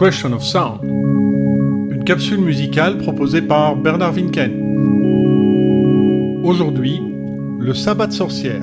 Question 0.00 0.32
of 0.32 0.42
Sound, 0.42 0.80
une 0.82 2.04
capsule 2.06 2.40
musicale 2.40 2.96
proposée 2.96 3.42
par 3.42 3.76
Bernard 3.76 4.14
Winken. 4.14 4.50
Aujourd'hui, 6.42 7.02
le 7.58 7.74
sabbat 7.74 8.06
de 8.06 8.14
sorcière. 8.14 8.62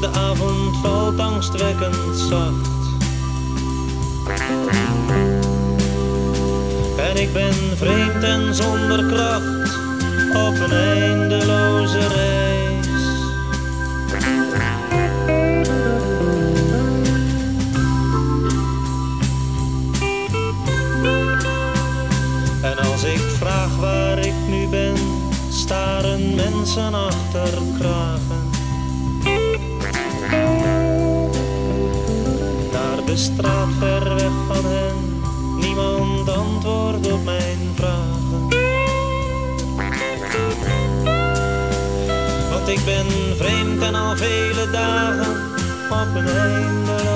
de 0.00 0.08
avond 0.08 0.76
valt 0.76 1.18
angstwekkend 1.18 2.16
zacht. 2.16 2.74
En 6.98 7.16
ik 7.16 7.32
ben 7.32 7.52
vreemd 7.76 8.22
en 8.22 8.54
zonder 8.54 9.04
kracht 9.06 9.78
op 10.34 10.54
een 10.60 10.70
eindeloze 10.70 11.98
reis. 11.98 12.86
En 22.62 22.78
als 22.78 23.04
ik 23.04 23.20
vraag 23.38 23.76
waar 23.76 24.18
ik 24.18 24.34
nu 24.48 24.66
ben 24.68 24.94
staren 25.50 26.34
mensen 26.34 26.94
achter 26.94 27.58
kragen. 27.78 27.95
Straat 33.16 33.68
ver 33.78 34.14
weg 34.14 34.32
van 34.48 34.64
hen, 34.64 35.22
niemand 35.60 36.28
antwoordt 36.28 37.12
op 37.12 37.24
mijn 37.24 37.58
vragen. 37.74 38.48
Want 42.50 42.68
ik 42.68 42.84
ben 42.84 43.06
vreemd 43.36 43.82
en 43.82 43.94
al 43.94 44.16
vele 44.16 44.70
dagen 44.70 45.36
op 45.90 46.14
een 46.14 46.28
eindeloze 46.28 47.15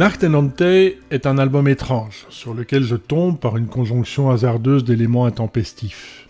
Nacht 0.00 0.24
est 0.24 1.26
un 1.26 1.36
album 1.36 1.68
étrange, 1.68 2.24
sur 2.30 2.54
lequel 2.54 2.84
je 2.84 2.96
tombe 2.96 3.38
par 3.38 3.58
une 3.58 3.66
conjonction 3.66 4.30
hasardeuse 4.30 4.82
d'éléments 4.82 5.26
intempestifs. 5.26 6.26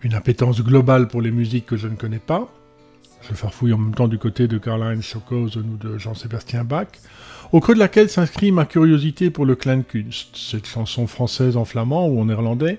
Une 0.00 0.14
impétence 0.14 0.62
globale 0.62 1.06
pour 1.06 1.20
les 1.20 1.30
musiques 1.30 1.66
que 1.66 1.76
je 1.76 1.86
ne 1.86 1.96
connais 1.96 2.18
pas, 2.18 2.48
je 3.28 3.34
farfouille 3.34 3.74
en 3.74 3.78
même 3.78 3.94
temps 3.94 4.08
du 4.08 4.16
côté 4.16 4.48
de 4.48 4.56
Karl-Heinz 4.56 5.04
Stockhausen 5.04 5.64
ou 5.70 5.76
de 5.76 5.98
Jean-Sébastien 5.98 6.64
Bach, 6.64 6.86
au 7.52 7.60
creux 7.60 7.74
de 7.74 7.78
laquelle 7.78 8.08
s'inscrit 8.08 8.52
ma 8.52 8.64
curiosité 8.64 9.28
pour 9.28 9.44
le 9.44 9.54
Kleinkunst, 9.54 10.34
cette 10.34 10.66
chanson 10.66 11.06
française 11.06 11.58
en 11.58 11.66
flamand 11.66 12.08
ou 12.08 12.18
en 12.18 12.24
néerlandais, 12.24 12.78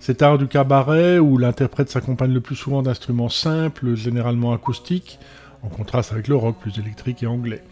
cet 0.00 0.22
art 0.22 0.38
du 0.38 0.48
cabaret 0.48 1.20
où 1.20 1.38
l'interprète 1.38 1.90
s'accompagne 1.90 2.34
le 2.34 2.40
plus 2.40 2.56
souvent 2.56 2.82
d'instruments 2.82 3.28
simples, 3.28 3.94
généralement 3.94 4.52
acoustiques, 4.52 5.20
en 5.62 5.68
contraste 5.68 6.10
avec 6.10 6.26
le 6.26 6.34
rock 6.34 6.56
plus 6.60 6.76
électrique 6.80 7.22
et 7.22 7.28
anglais. 7.28 7.62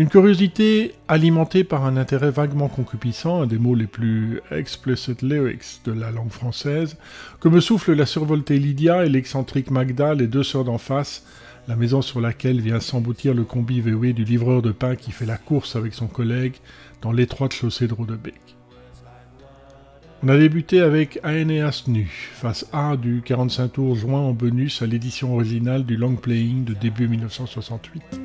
Une 0.00 0.08
curiosité 0.08 0.94
alimentée 1.08 1.62
par 1.62 1.84
un 1.84 1.98
intérêt 1.98 2.30
vaguement 2.30 2.68
concupissant, 2.68 3.42
un 3.42 3.46
des 3.46 3.58
mots 3.58 3.74
les 3.74 3.86
plus 3.86 4.40
explicit 4.50 5.20
lyrics 5.20 5.82
de 5.84 5.92
la 5.92 6.10
langue 6.10 6.30
française, 6.30 6.96
que 7.38 7.50
me 7.50 7.60
souffle 7.60 7.92
la 7.92 8.06
survoltée 8.06 8.58
Lydia 8.58 9.04
et 9.04 9.10
l'excentrique 9.10 9.70
Magda, 9.70 10.14
les 10.14 10.26
deux 10.26 10.42
sœurs 10.42 10.64
d'en 10.64 10.78
face, 10.78 11.26
la 11.68 11.76
maison 11.76 12.00
sur 12.00 12.22
laquelle 12.22 12.62
vient 12.62 12.80
s'emboutir 12.80 13.34
le 13.34 13.44
combi 13.44 13.82
VW 13.82 14.14
du 14.14 14.24
livreur 14.24 14.62
de 14.62 14.72
pain 14.72 14.96
qui 14.96 15.12
fait 15.12 15.26
la 15.26 15.36
course 15.36 15.76
avec 15.76 15.92
son 15.92 16.06
collègue 16.06 16.54
dans 17.02 17.12
l'étroite 17.12 17.52
chaussée 17.52 17.86
de 17.86 17.92
Rodebeck. 17.92 18.40
On 20.22 20.28
a 20.28 20.38
débuté 20.38 20.80
avec 20.80 21.20
Aeneas 21.24 21.84
Nu, 21.88 22.08
face 22.32 22.66
A 22.72 22.96
du 22.96 23.20
45 23.22 23.68
tours 23.68 23.96
joint 23.96 24.20
en 24.20 24.32
bonus 24.32 24.80
à 24.80 24.86
l'édition 24.86 25.34
originale 25.34 25.84
du 25.84 25.98
long 25.98 26.16
playing 26.16 26.64
de 26.64 26.72
début 26.72 27.06
1968. 27.06 28.19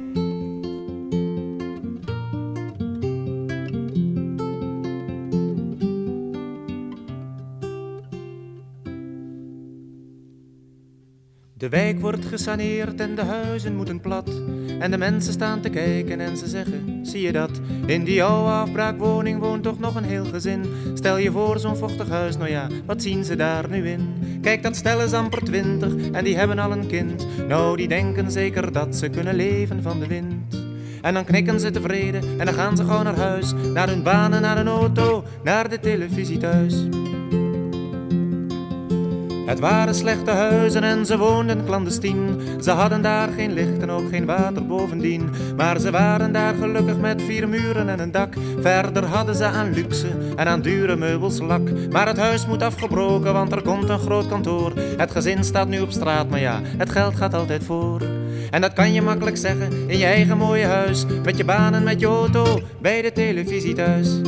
De 11.66 11.72
wijk 11.72 12.00
wordt 12.00 12.26
gesaneerd 12.26 13.00
en 13.00 13.16
de 13.16 13.24
huizen 13.24 13.76
moeten 13.76 14.00
plat. 14.00 14.42
En 14.80 14.92
de 14.92 14.98
mensen 14.98 15.34
staan 15.34 15.62
te 15.62 15.70
kijken 15.70 16.20
en 16.20 16.38
ze 16.38 16.48
zeggen: 16.48 17.00
Zie 17.06 17.22
je 17.22 17.32
dat? 17.32 17.50
In 17.86 18.04
die 18.04 18.24
oude 18.24 18.50
afbraakwoning 18.50 19.40
woont 19.40 19.64
toch 19.64 19.80
nog 19.80 19.96
een 19.96 20.04
heel 20.04 20.26
gezin. 20.26 20.66
Stel 20.94 21.18
je 21.18 21.32
voor 21.32 21.60
zo'n 21.60 21.76
vochtig 21.76 22.10
huis, 22.10 22.38
nou 22.38 22.50
ja, 22.50 22.68
wat 22.86 23.02
zien 23.02 23.24
ze 23.24 23.36
daar 23.36 23.70
nu 23.70 23.90
in? 23.90 24.16
Kijk, 24.42 24.64
dat 24.64 24.76
stel 24.76 25.02
is 25.02 25.14
amper 25.14 25.44
twintig 25.44 26.10
en 26.12 26.24
die 26.24 26.38
hebben 26.38 26.60
al 26.60 26.72
een 26.72 26.88
kind. 26.88 27.28
Nou, 27.48 27.78
die 27.78 27.88
denken 27.88 28.32
zeker 28.32 28.72
dat 28.72 28.96
ze 28.96 29.10
kunnen 29.10 29.36
leven 29.36 29.82
van 29.82 30.00
de 30.00 30.08
wind. 30.08 30.64
En 31.02 31.14
dan 31.14 31.26
knikken 31.26 31.60
ze 31.60 31.72
tevreden 31.72 32.22
en 32.38 32.46
dan 32.46 32.56
gaan 32.56 32.78
ze 32.78 32.84
gewoon 32.84 33.04
naar 33.04 33.18
huis. 33.18 33.54
Naar 33.74 33.88
hun 33.88 34.04
banen, 34.04 34.42
naar 34.42 34.58
een 34.58 34.68
auto, 34.68 35.24
naar 35.44 35.70
de 35.70 35.80
televisie 35.80 36.38
thuis. 36.38 36.88
Het 39.56 39.64
waren 39.64 39.96
slechte 39.96 40.32
huizen 40.32 40.84
en 40.84 41.06
ze 41.06 41.18
woonden 41.18 41.66
clandestien. 41.66 42.42
Ze 42.62 42.72
hadden 42.72 43.02
daar 43.02 43.30
geen 43.30 43.54
licht 43.54 43.82
en 43.82 43.90
ook 43.90 44.10
geen 44.10 44.26
water 44.26 44.66
bovendien. 44.66 45.30
Maar 45.58 45.80
ze 45.80 45.92
waren 45.92 46.32
daar 46.32 46.56
gelukkig 46.56 46.98
met 46.98 47.22
vier 47.22 47.50
muren 47.50 47.90
en 47.90 48.00
een 48.00 48.12
dak. 48.12 48.34
Verder 48.62 49.06
hadden 49.06 49.36
ze 49.36 49.46
aan 49.46 49.74
luxe 49.74 50.08
en 50.36 50.48
aan 50.48 50.62
dure 50.62 50.96
meubels 50.96 51.40
lak. 51.40 51.70
Maar 51.92 52.08
het 52.08 52.18
huis 52.18 52.48
moet 52.48 52.62
afgebroken, 52.62 53.34
want 53.34 53.52
er 53.52 53.62
komt 53.62 53.90
een 53.90 54.00
groot 54.00 54.28
kantoor. 54.28 54.74
Het 54.98 55.12
gezin 55.12 55.44
staat 55.44 55.68
nu 55.68 55.80
op 55.80 55.92
straat, 55.92 56.30
maar 56.30 56.40
ja, 56.40 56.62
het 56.78 56.90
geld 56.90 57.16
gaat 57.16 57.34
altijd 57.34 57.64
voor. 57.64 58.02
En 58.52 58.62
dat 58.62 58.74
kan 58.74 58.94
je 58.94 59.02
makkelijk 59.02 59.38
zeggen 59.38 59.72
in 59.88 59.98
je 59.98 60.06
eigen 60.06 60.38
mooie 60.38 60.66
huis. 60.66 61.06
Met 61.24 61.38
je 61.38 61.46
baan 61.46 61.74
en 61.74 61.84
met 61.84 62.00
je 62.00 62.06
auto, 62.06 62.62
bij 62.82 63.02
de 63.02 63.12
televisie 63.12 63.74
thuis. 63.74 64.20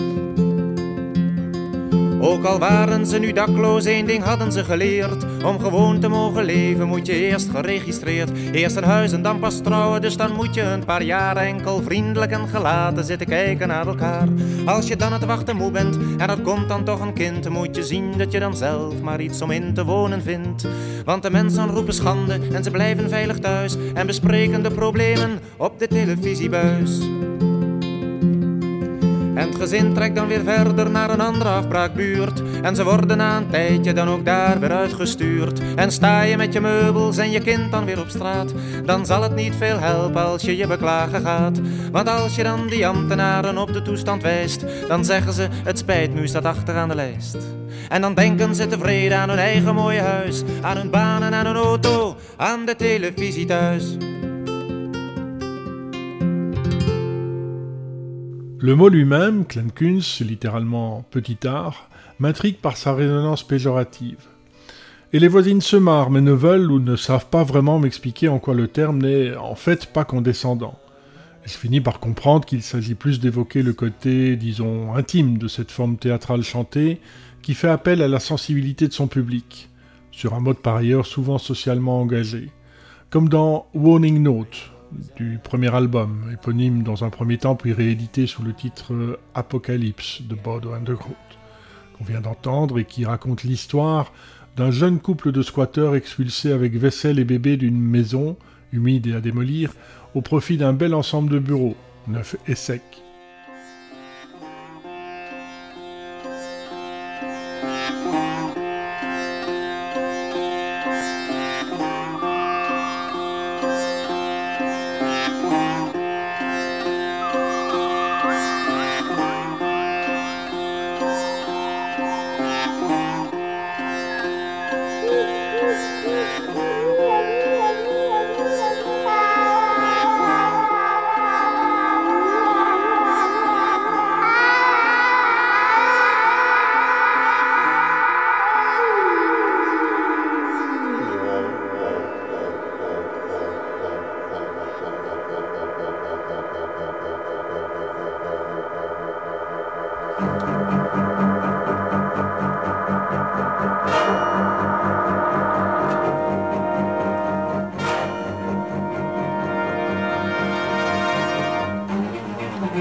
Ook 2.27 2.44
al 2.44 2.59
waren 2.59 3.06
ze 3.06 3.19
nu 3.19 3.31
dakloos, 3.31 3.85
één 3.85 4.06
ding 4.06 4.24
hadden 4.24 4.51
ze 4.51 4.63
geleerd. 4.63 5.25
Om 5.44 5.59
gewoon 5.59 6.00
te 6.00 6.07
mogen 6.07 6.44
leven 6.44 6.88
moet 6.88 7.06
je 7.06 7.13
eerst 7.13 7.50
geregistreerd. 7.50 8.31
Eerst 8.51 8.75
een 8.75 8.83
huis 8.83 9.12
en 9.12 9.21
dan 9.21 9.39
pas 9.39 9.62
trouwen, 9.62 10.01
dus 10.01 10.18
dan 10.18 10.35
moet 10.35 10.53
je 10.53 10.62
een 10.62 10.85
paar 10.85 11.03
jaar 11.03 11.38
enkel 11.38 11.81
vriendelijk 11.81 12.31
en 12.31 12.47
gelaten 12.47 13.03
zitten 13.03 13.27
kijken 13.27 13.68
naar 13.68 13.88
elkaar. 13.88 14.27
Als 14.65 14.88
je 14.88 14.95
dan 14.95 15.13
het 15.13 15.25
wachten 15.25 15.56
moe 15.56 15.71
bent 15.71 15.97
en 16.18 16.29
er 16.29 16.41
komt 16.41 16.68
dan 16.68 16.83
toch 16.83 17.00
een 17.00 17.13
kind, 17.13 17.50
moet 17.50 17.75
je 17.75 17.83
zien 17.83 18.18
dat 18.18 18.31
je 18.31 18.39
dan 18.39 18.57
zelf 18.57 19.01
maar 19.01 19.21
iets 19.21 19.41
om 19.41 19.51
in 19.51 19.74
te 19.74 19.85
wonen 19.85 20.21
vindt. 20.21 20.68
Want 21.06 21.24
de 21.24 21.31
mensen 21.31 21.68
roepen 21.68 21.94
schande 21.94 22.39
en 22.51 22.63
ze 22.63 22.71
blijven 22.71 23.09
veilig 23.09 23.39
thuis 23.39 23.75
en 23.94 24.07
bespreken 24.07 24.63
de 24.63 24.71
problemen 24.71 25.39
op 25.57 25.79
de 25.79 25.88
televisiebuis. 25.88 27.00
En 29.38 29.48
het 29.48 29.56
gezin 29.56 29.94
trekt 29.94 30.16
dan 30.16 30.28
weer 30.28 30.44
verder 30.44 30.89
naar 30.89 31.10
een 31.10 31.22
andere 31.22 31.50
afbraakbuurt. 31.50 32.42
En 32.62 32.75
ze 32.75 32.84
worden 32.84 33.18
na 33.18 33.38
een 33.38 33.50
tijdje 33.50 33.94
dan 33.94 34.07
ook 34.07 34.25
daar 34.25 34.60
weer 34.60 34.72
uitgestuurd. 34.72 35.62
En 35.75 35.92
sta 35.92 36.22
je 36.22 36.38
met 36.38 36.54
je 36.54 36.62
meubels 36.62 37.18
en 37.18 37.31
je 37.31 37.42
kind 37.42 37.72
dan 37.72 37.86
weer 37.86 38.00
op 38.00 38.10
straat, 38.10 38.54
dan 38.86 39.06
zal 39.06 39.22
het 39.22 39.36
niet 39.36 39.56
veel 39.56 39.80
helpen 39.80 40.25
als 40.25 40.42
je 40.42 40.57
je 40.57 40.68
beklagen 40.68 41.22
gaat. 41.22 41.60
Want 41.92 42.10
als 42.10 42.36
je 42.36 42.44
dan 42.44 42.68
die 42.68 42.88
ambtenaren 42.88 43.57
op 43.57 43.74
de 43.74 43.81
toestand 43.81 44.22
wijst, 44.22 44.66
dan 44.88 45.06
zeggen 45.06 45.34
ze: 45.34 45.48
Het 45.63 45.78
spijt 45.78 46.13
me, 46.13 46.28
staat 46.28 46.45
achteraan 46.45 46.89
de 46.89 46.95
lijst. 46.95 47.38
En 47.89 48.01
dan 48.01 48.13
denken 48.13 48.56
ze 48.56 48.68
tevreden 48.68 49.18
aan 49.18 49.30
hun 49.30 49.38
eigen 49.38 49.75
mooie 49.75 50.01
huis, 50.01 50.44
aan 50.62 50.78
hun 50.78 50.89
banen, 50.89 51.34
aan 51.34 51.45
hun 51.45 51.56
auto, 51.56 52.16
aan 52.36 52.66
de 52.66 52.75
televisie 52.75 53.45
thuis. 53.45 53.98
Le 58.68 58.75
mot 58.75 58.90
lui-même, 58.90 59.46
Kleinkunst, 59.46 60.19
littéralement 60.19 61.06
petit 61.10 61.48
art, 61.48 61.90
m'intrigue 62.19 62.58
par 62.58 62.75
sa 62.75 62.94
résonance 62.94 63.48
péjorative. 63.48 64.19
Et 65.14 65.19
les 65.19 65.30
voisines 65.30 65.62
se 65.62 65.78
marrent, 65.78 66.10
mais 66.10 66.19
ne 66.19 66.34
veulent 66.34 66.69
ou 66.69 66.81
ne 66.81 66.98
savent 66.98 67.30
pas 67.30 67.46
vraiment 67.46 67.80
m'expliquer 67.80 68.28
en 68.28 68.40
quoi 68.40 68.54
le 68.54 68.68
terme 68.68 69.02
n'est 69.02 69.34
en 69.38 69.56
fait 69.56 69.94
pas 69.94 70.04
condescendant. 70.04 70.78
Je 71.46 71.54
finis 71.54 71.80
par 71.80 72.02
comprendre 72.02 72.44
qu'il 72.44 72.62
s'agit 72.62 72.96
plus 72.96 73.22
d'évoquer 73.22 73.62
le 73.64 73.72
côté, 73.72 74.36
disons, 74.36 74.94
intime 74.96 75.38
de 75.38 75.48
cette 75.48 75.72
forme 75.72 75.96
théâtrale 75.96 76.44
chantée, 76.44 77.00
qui 77.44 77.54
fait 77.54 77.70
appel 77.70 78.02
à 78.02 78.10
la 78.10 78.20
sensibilité 78.20 78.90
de 78.90 78.94
son 78.94 79.08
public, 79.08 79.70
sur 80.12 80.34
un 80.34 80.42
mode 80.42 80.60
par 80.60 80.75
ailleurs 80.75 81.06
souvent 81.06 81.38
socialement 81.38 82.02
engagé, 82.02 82.50
comme 83.12 83.30
dans 83.30 83.68
Warning 83.74 84.22
Note, 84.22 84.72
du 85.16 85.39
premier 85.44 85.74
album, 85.74 86.30
éponyme 86.34 86.84
dans 86.84 87.04
un 87.04 87.10
premier 87.10 87.38
temps 87.38 87.56
puis 87.56 87.74
réédité 87.74 88.28
sous 88.28 88.44
le 88.44 88.54
titre 88.54 89.19
Apocalypse 89.34 90.22
de 90.22 90.36
Bodo 90.36 90.74
Underground, 90.74 91.16
qu'on 91.98 92.04
vient 92.04 92.22
d'entendre 92.22 92.80
et 92.80 92.86
qui 92.86 93.06
raconte 93.06 93.44
l'histoire 93.44 94.12
d'un 94.56 94.72
jeune 94.72 95.00
couple 95.00 95.31
de 95.31 95.42
squatteurs 95.42 95.95
expulsés 95.95 96.51
avec 96.51 96.75
vaisselle 96.75 97.19
et 97.19 97.25
bébé 97.25 97.57
d'une 97.57 97.80
maison, 97.80 98.38
humide 98.72 99.07
et 99.07 99.13
à 99.13 99.22
démolir, 99.22 99.74
au 100.16 100.22
profit 100.22 100.57
d'un 100.57 100.74
bel 100.74 100.94
ensemble 100.94 101.31
de 101.31 101.39
bureaux, 101.39 101.75
neufs 102.07 102.36
et 102.48 102.56
secs. 102.56 103.06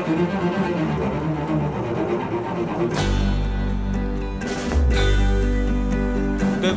De 0.07 0.13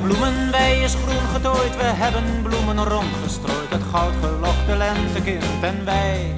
bloemenwei 0.04 0.84
is 0.84 0.94
groen 0.94 1.28
getooid, 1.34 1.76
we 1.76 1.84
hebben 1.84 2.24
bloemen 2.44 2.86
rondgestrooid. 2.86 3.70
Het 3.70 3.82
goudgelokte 3.92 4.76
lentekind 4.78 5.44
en 5.62 5.86
wij. 5.86 6.36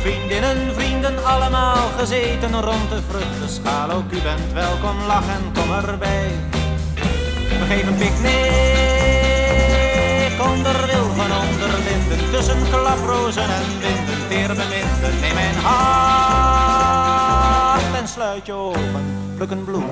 Vriendinnen, 0.00 0.74
vrienden, 0.74 1.24
allemaal 1.24 1.88
gezeten 1.98 2.60
rond 2.60 2.90
de 2.90 3.00
vruchtenschaal. 3.08 3.90
Ook 3.90 4.12
u 4.12 4.22
bent 4.22 4.52
welkom, 4.52 4.96
lach 5.06 5.28
en 5.28 5.52
kom 5.52 5.72
erbij. 5.72 6.30
We 7.48 7.64
geven 7.68 7.96
picknick 7.96 8.58
onder 10.40 10.86
wilgen, 10.86 11.30
onder 11.42 11.70
linden. 11.86 12.30
Tussen 12.30 12.58
klaprozen 12.70 13.42
en 13.42 13.80
winden, 13.80 13.97
Neem 14.28 15.34
mijn 15.34 15.54
hand 15.54 15.96
en 17.96 18.08
sluit 18.08 18.46
je 18.46 18.52
ogen, 18.52 19.04
pluk 19.36 19.50
een 19.50 19.64
bloem. 19.64 19.84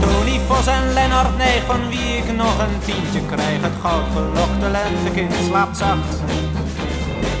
Tony 0.00 0.40
Vos 0.46 0.66
en 0.66 0.92
Lennart 0.92 1.36
Neig, 1.36 1.64
van 1.66 1.88
wie 1.88 2.16
ik 2.16 2.36
nog 2.36 2.58
een 2.58 2.78
tientje 2.84 3.20
krijg. 3.26 3.60
Het 3.60 3.72
goudgelokte 3.82 4.70
lentekind 4.70 5.32
slaapt 5.46 5.76
zacht 5.76 6.20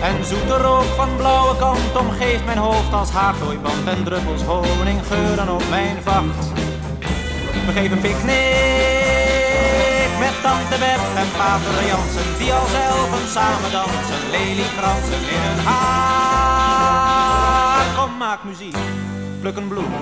En 0.02 0.24
zoete 0.24 0.56
rook 0.56 0.84
van 0.96 1.16
blauwe 1.16 1.56
kant 1.56 1.96
omgeeft 2.00 2.44
mijn 2.44 2.58
hoofd 2.58 2.92
als 2.92 3.10
haardooiband 3.10 3.86
en 3.86 4.04
druppels 4.04 4.42
honing 4.42 5.00
geuren 5.06 5.54
op 5.54 5.62
mijn 5.70 5.96
vacht. 6.02 6.52
We 7.66 7.72
geven 7.72 8.00
picknick 8.00 8.93
tante 10.44 10.76
Beb 10.78 11.02
en 11.20 11.28
pater 11.36 11.86
Jansen, 11.90 12.28
die 12.38 12.52
al 12.52 12.66
zelf 12.66 13.10
samen 13.36 13.70
dansen, 13.70 14.20
leliekransen 14.30 15.22
in 15.34 15.40
hun 15.46 15.60
haar. 15.66 17.04
Kom, 17.96 18.12
maak 18.16 18.44
muziek, 18.44 18.76
pluk 19.40 19.56
een 19.56 19.68
bloem. 19.68 19.92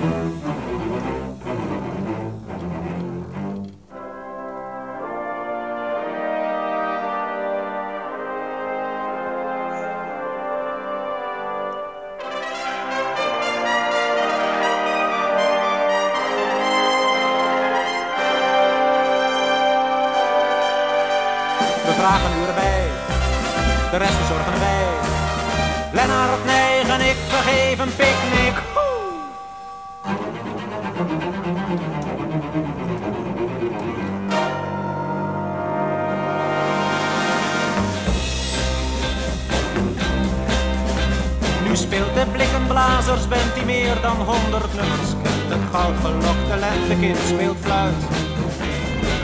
Meer 43.65 44.01
dan 44.01 44.17
honderd 44.17 44.73
nummers 44.73 45.11
kent. 45.23 45.49
Het 45.53 45.61
goudgelokte 45.71 46.57
lentekind 46.59 47.17
speelt 47.27 47.57
fluit. 47.59 48.01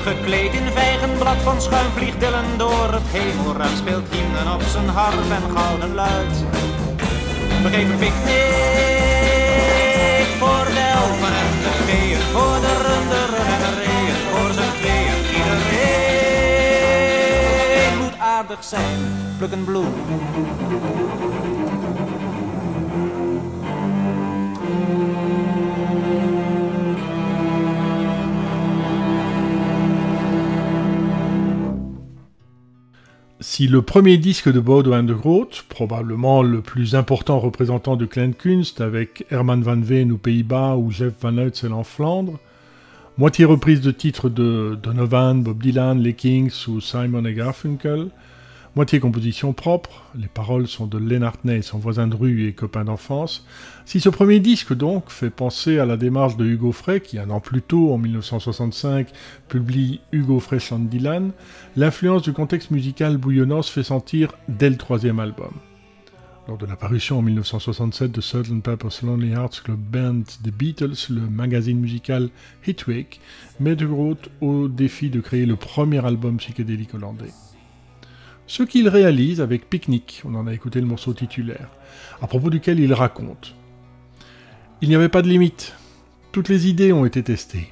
Gekleed 0.03 0.53
in 0.53 0.72
vijgenblad 0.72 1.38
van 1.38 1.62
schuim 1.62 1.91
vliegt 1.96 2.19
Dylan 2.19 2.58
door 2.58 2.91
het 2.91 3.08
hemelruim. 3.08 3.75
Speelt 3.75 4.08
hymnen 4.12 4.53
op 4.53 4.62
zijn 4.62 4.89
harp 4.89 5.29
en 5.31 5.58
gouden 5.58 5.93
luid. 5.93 6.36
We 7.63 7.69
geven 7.69 7.98
picknick 7.98 8.89
voor 10.39 10.65
de 10.65 10.84
elfen 11.00 11.34
en 11.43 11.53
de 11.63 11.72
veeën. 11.88 12.22
Voor 12.36 12.58
de 12.65 12.74
runderen 12.88 13.46
en 13.55 13.60
de 13.65 13.72
reeën. 13.81 14.17
Voor 14.31 14.51
zijn 14.53 14.74
tweeën. 14.81 15.19
Iedereen 15.38 15.74
moet 17.98 18.17
aardig 18.19 18.63
zijn. 18.63 18.98
Pluk 19.38 19.51
een 19.51 19.63
bloem. 19.63 19.93
Si 33.60 33.68
le 33.68 33.82
premier 33.82 34.18
disque 34.18 34.50
de 34.50 34.62
Baudouin 34.62 35.04
de 35.04 35.13
Groot, 35.13 35.66
probablement 35.68 36.44
le 36.44 36.62
plus 36.62 36.96
important 36.96 37.39
représentant 37.39 37.98
de 37.98 38.06
Kleinkunst 38.06 38.80
avec 38.80 39.25
Herman 39.32 39.62
van 39.62 39.82
Veen 39.82 40.13
aux 40.13 40.18
Pays-Bas 40.18 40.78
ou 40.78 40.92
Jeff 40.92 41.12
Van 41.20 41.38
Uytsel 41.38 41.74
en 41.74 41.84
Flandre, 41.84 42.39
moitié 43.18 43.44
reprise 43.44 43.82
de 43.82 43.92
titres 43.92 44.30
de 44.30 44.80
Donovan, 44.82 45.44
Bob 45.44 45.62
Dylan, 45.62 46.00
les 46.00 46.13
Kings 46.13 46.54
ou 46.70 46.80
Simon 46.80 47.25
et 47.25 47.34
Garfunkel, 47.34 48.08
moitié 48.75 48.99
composition 48.99 49.53
propre, 49.53 50.03
les 50.15 50.27
paroles 50.27 50.67
sont 50.67 50.85
de 50.85 50.97
Lennart 50.97 51.38
Ney, 51.43 51.61
son 51.61 51.79
voisin 51.79 52.07
de 52.07 52.15
rue 52.15 52.47
et 52.47 52.53
copain 52.53 52.85
d'enfance. 52.85 53.45
Si 53.85 53.99
ce 53.99 54.09
premier 54.09 54.39
disque 54.39 54.73
donc 54.73 55.09
fait 55.09 55.29
penser 55.29 55.79
à 55.79 55.85
la 55.85 55.97
démarche 55.97 56.38
de 56.38 56.45
Hugo 56.45 56.71
Frey, 56.71 57.01
qui 57.01 57.17
un 57.17 57.29
an 57.29 57.39
plus 57.39 57.61
tôt, 57.61 57.93
en 57.93 57.97
1965, 57.97 59.07
publie 59.47 60.01
Hugo 60.11 60.39
Frey 60.39 60.59
Dylan, 60.79 61.31
l'influence 61.75 62.21
du 62.21 62.33
contexte 62.33 62.71
musical 62.71 63.17
bouillonnant 63.17 63.61
se 63.61 63.71
fait 63.71 63.83
sentir 63.83 64.33
dès 64.47 64.69
le 64.69 64.77
troisième 64.77 65.19
album. 65.19 65.51
Lors 66.47 66.57
de 66.57 66.65
l'apparition 66.65 67.19
en 67.19 67.21
1967 67.21 68.11
de 68.11 68.21
Sgt. 68.21 68.61
Pepper's 68.63 69.03
Lonely 69.03 69.33
Hearts 69.33 69.61
Club 69.63 69.79
Band 69.79 70.23
des 70.41 70.51
Beatles, 70.51 70.95
le 71.09 71.21
magazine 71.21 71.79
musical 71.79 72.29
Hitwig 72.65 73.19
met 73.59 73.75
de 73.75 73.88
au 74.41 74.67
défi 74.67 75.09
de 75.09 75.21
créer 75.21 75.45
le 75.45 75.55
premier 75.55 76.03
album 76.03 76.38
psychédélique 76.38 76.93
hollandais 76.95 77.33
ce 78.50 78.63
qu'il 78.63 78.89
réalise 78.89 79.41
avec 79.41 79.70
Picnic, 79.70 80.24
on 80.25 80.34
en 80.34 80.48
a 80.48 80.53
écouté 80.56 80.82
le 80.82 80.88
morceau 80.88 81.13
titulaire, 81.13 81.70
à 82.20 82.25
propos 82.25 82.50
duquel 82.50 82.79
il 82.79 82.91
raconte. 82.96 83.53
Il 84.82 84.89
n'y 84.89 84.96
avait 84.96 85.08
pas 85.08 85.22
de 85.22 85.27
limite, 85.27 85.75
toutes 86.32 86.50
les 86.50 86.68
idées 86.68 86.91
ont 86.91 87.06
été 87.06 87.22
testées. 87.22 87.72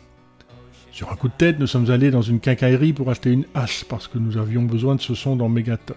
Sur 0.92 1.12
un 1.12 1.16
coup 1.16 1.30
de 1.30 1.34
tête, 1.34 1.58
nous 1.60 1.66
sommes 1.66 1.90
allés 1.90 2.12
dans 2.12 2.22
une 2.22 2.40
quincaillerie 2.40 2.94
pour 2.94 3.10
acheter 3.10 3.32
une 3.32 3.46
hache 3.56 3.86
parce 3.86 4.08
que 4.08 4.20
nous 4.20 4.38
avions 4.38 4.62
besoin 4.62 4.94
de 4.94 5.02
ce 5.02 5.16
son 5.16 5.36
dans 5.36 5.50
Megaton. 5.50 5.96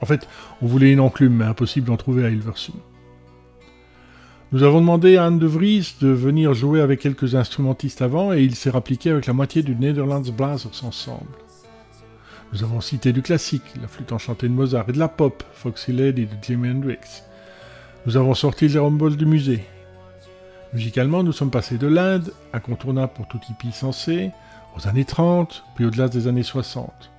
En 0.00 0.06
fait, 0.06 0.26
on 0.62 0.66
voulait 0.66 0.92
une 0.92 1.00
enclume, 1.00 1.34
mais 1.34 1.44
impossible 1.44 1.88
d'en 1.88 1.98
trouver 1.98 2.24
à 2.24 2.30
Hilversum. 2.30 2.76
Nous 4.52 4.62
avons 4.62 4.80
demandé 4.80 5.18
à 5.18 5.26
Anne 5.26 5.38
de 5.38 5.46
Vries 5.46 5.96
de 6.00 6.08
venir 6.08 6.54
jouer 6.54 6.80
avec 6.80 7.00
quelques 7.00 7.34
instrumentistes 7.34 8.00
avant 8.00 8.32
et 8.32 8.42
il 8.42 8.54
s'est 8.54 8.70
rappliqué 8.70 9.10
avec 9.10 9.26
la 9.26 9.34
moitié 9.34 9.62
du 9.62 9.76
Netherlands 9.76 10.32
Blazers 10.34 10.82
ensemble. 10.82 11.28
Nous 12.52 12.62
avons 12.64 12.82
cité 12.82 13.14
du 13.14 13.22
classique, 13.22 13.62
la 13.80 13.88
flûte 13.88 14.12
enchantée 14.12 14.46
de 14.46 14.52
Mozart, 14.52 14.88
et 14.88 14.92
de 14.92 14.98
la 14.98 15.08
pop, 15.08 15.42
Foxy 15.54 15.90
Lady 15.90 16.26
de 16.26 16.36
Jimi 16.42 16.68
Hendrix. 16.70 17.22
Nous 18.04 18.18
avons 18.18 18.34
sorti 18.34 18.68
Jérôme 18.68 18.98
Boll 18.98 19.16
du 19.16 19.24
musée. 19.24 19.64
Musicalement, 20.74 21.22
nous 21.22 21.32
sommes 21.32 21.50
passés 21.50 21.78
de 21.78 21.86
l'Inde, 21.86 22.30
incontournable 22.52 23.12
pour 23.14 23.26
tout 23.26 23.40
hippie 23.48 23.72
sensé, 23.72 24.32
aux 24.76 24.86
années 24.86 25.06
30, 25.06 25.64
puis 25.74 25.86
au-delà 25.86 26.08
des 26.08 26.26
années 26.26 26.42
60. 26.42 27.10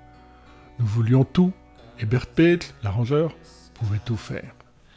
Nous 0.77 0.85
voulions 0.85 1.23
tout, 1.23 1.51
et 1.99 2.05
Bert 2.05 2.27
Peetl, 2.27 2.67
l'arrangeur, 2.83 3.35
pouvait 3.73 4.01
tout 4.05 4.17
faire. 4.17 4.53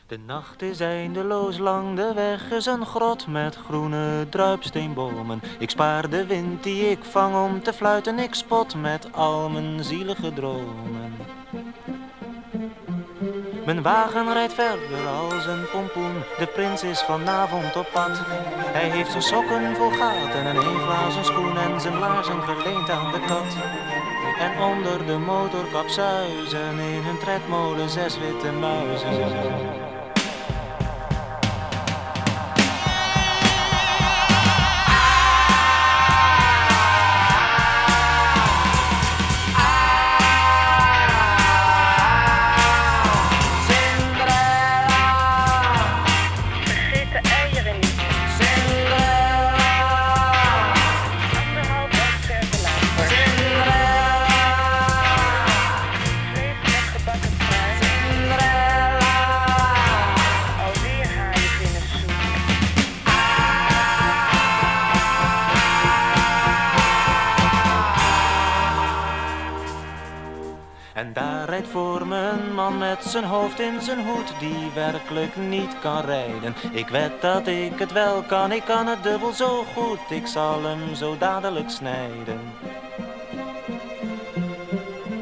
De 0.09 0.19
nacht 0.27 0.63
is 0.63 0.81
eindeloos 0.81 1.59
lang, 1.59 1.97
de 1.97 2.13
weg 2.15 2.51
is 2.51 2.67
een 2.67 2.87
grot 2.87 3.27
met 3.27 3.57
groene 3.57 4.27
druipsteenbomen. 4.29 5.41
Ik 5.59 5.71
spaar 5.71 6.11
de 6.11 6.27
wind 6.27 6.63
die 6.63 6.91
ik 6.91 6.99
vang 7.05 7.35
om 7.35 7.63
te 7.63 7.73
fluiten, 7.73 8.19
ik 8.19 8.35
spot 8.35 8.75
met 8.75 9.13
al 9.13 9.49
mijn 9.49 9.85
zielige 9.85 10.33
dromen. 10.33 11.15
Mijn 13.65 13.83
wagen 13.83 14.33
rijdt 14.33 14.53
verder 14.53 15.07
als 15.07 15.47
een 15.47 15.71
pompoen, 15.73 16.23
de 16.39 16.47
prins 16.47 16.83
is 16.83 17.03
vanavond 17.03 17.77
op 17.77 17.89
pad. 17.93 18.21
Hij 18.79 18.91
heeft 18.91 19.11
zijn 19.11 19.23
sokken 19.23 19.77
vol 19.77 19.91
gaten 19.91 20.45
en 20.45 20.57
een 20.57 20.79
glazen 20.79 21.25
schoen 21.25 21.59
en 21.59 21.81
zijn 21.81 21.99
laarzen 21.99 22.43
geleend 22.43 22.91
aan 22.91 23.13
de 23.13 23.21
kat. 23.21 23.57
En 24.39 24.63
onder 24.63 25.07
de 25.07 25.19
motorkap 25.19 25.89
zuizen 25.89 26.79
in 26.79 27.03
hun 27.03 27.19
tredmolen 27.19 27.91
zes 27.91 28.19
witte 28.19 28.53
muizen. 28.53 29.86
Zijn 73.17 73.29
hoofd 73.29 73.61
in 73.61 73.81
zijn 73.81 74.07
hoed 74.07 74.33
die 74.39 74.71
werkelijk 74.75 75.37
niet 75.37 75.79
kan 75.81 76.01
rijden. 76.01 76.55
Ik 76.71 76.89
weet 76.89 77.21
dat 77.21 77.47
ik 77.47 77.79
het 77.79 77.93
wel 77.93 78.23
kan, 78.23 78.53
ik 78.53 78.65
kan 78.65 78.87
het 78.87 79.03
dubbel 79.03 79.33
zo 79.33 79.65
goed, 79.75 79.99
ik 80.11 80.27
zal 80.27 80.63
hem 80.63 80.95
zo 80.95 81.19
dadelijk 81.19 81.71
snijden. 81.71 82.41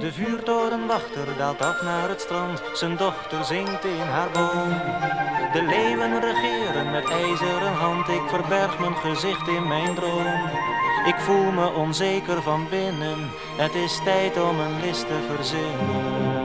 De 0.01 0.13
vuurtorenwachter 0.13 1.27
daalt 1.39 1.63
af 1.63 1.83
naar 1.83 2.09
het 2.09 2.21
strand, 2.21 2.63
zijn 2.73 2.97
dochter 2.97 3.45
zingt 3.45 3.85
in 3.85 4.07
haar 4.11 4.31
boom. 4.31 4.69
De 5.53 5.63
leeuwen 5.63 6.21
regeren 6.21 6.91
met 6.91 7.11
ijzeren 7.11 7.75
hand, 7.75 8.09
ik 8.09 8.23
verberg 8.29 8.79
mijn 8.79 8.97
gezicht 8.97 9.49
in 9.49 9.69
mijn 9.69 9.95
droom. 9.95 10.51
Ik 11.07 11.17
voel 11.19 11.51
me 11.51 11.73
onzeker 11.73 12.43
van 12.43 12.67
binnen, 12.71 13.31
het 13.57 13.75
is 13.75 14.01
tijd 14.05 14.43
om 14.43 14.61
een 14.61 14.81
list 14.81 15.07
te 15.07 15.35
verzinnen. 15.35 16.44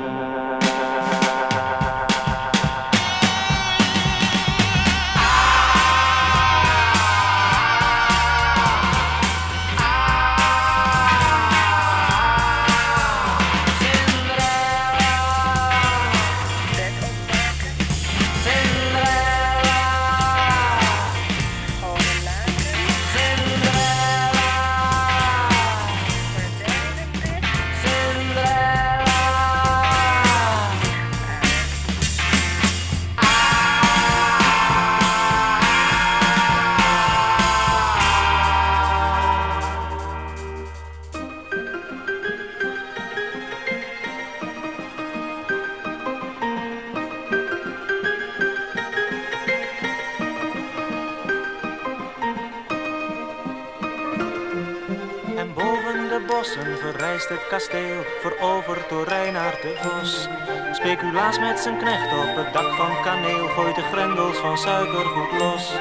De 59.62 59.76
Vos. 59.76 60.28
Speculaas 60.72 61.40
met 61.40 61.60
zijn 61.60 61.78
knecht 61.78 62.12
op 62.14 62.36
het 62.36 62.54
dak 62.54 62.74
van 62.74 63.02
kaneel, 63.04 63.48
gooit 63.48 63.76
de 63.76 63.82
grendels 63.82 64.38
van 64.38 64.58
suikergoed 64.58 65.40
los. 65.40 65.74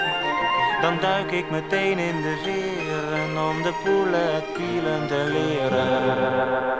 Dan 0.80 0.98
duik 1.00 1.30
ik 1.30 1.50
meteen 1.50 1.98
in 1.98 2.22
de 2.22 2.36
veren 2.42 3.48
om 3.48 3.62
de 3.62 3.72
poelen 3.84 4.44
pielen 4.54 5.06
te 5.08 5.24
leren. 5.32 6.77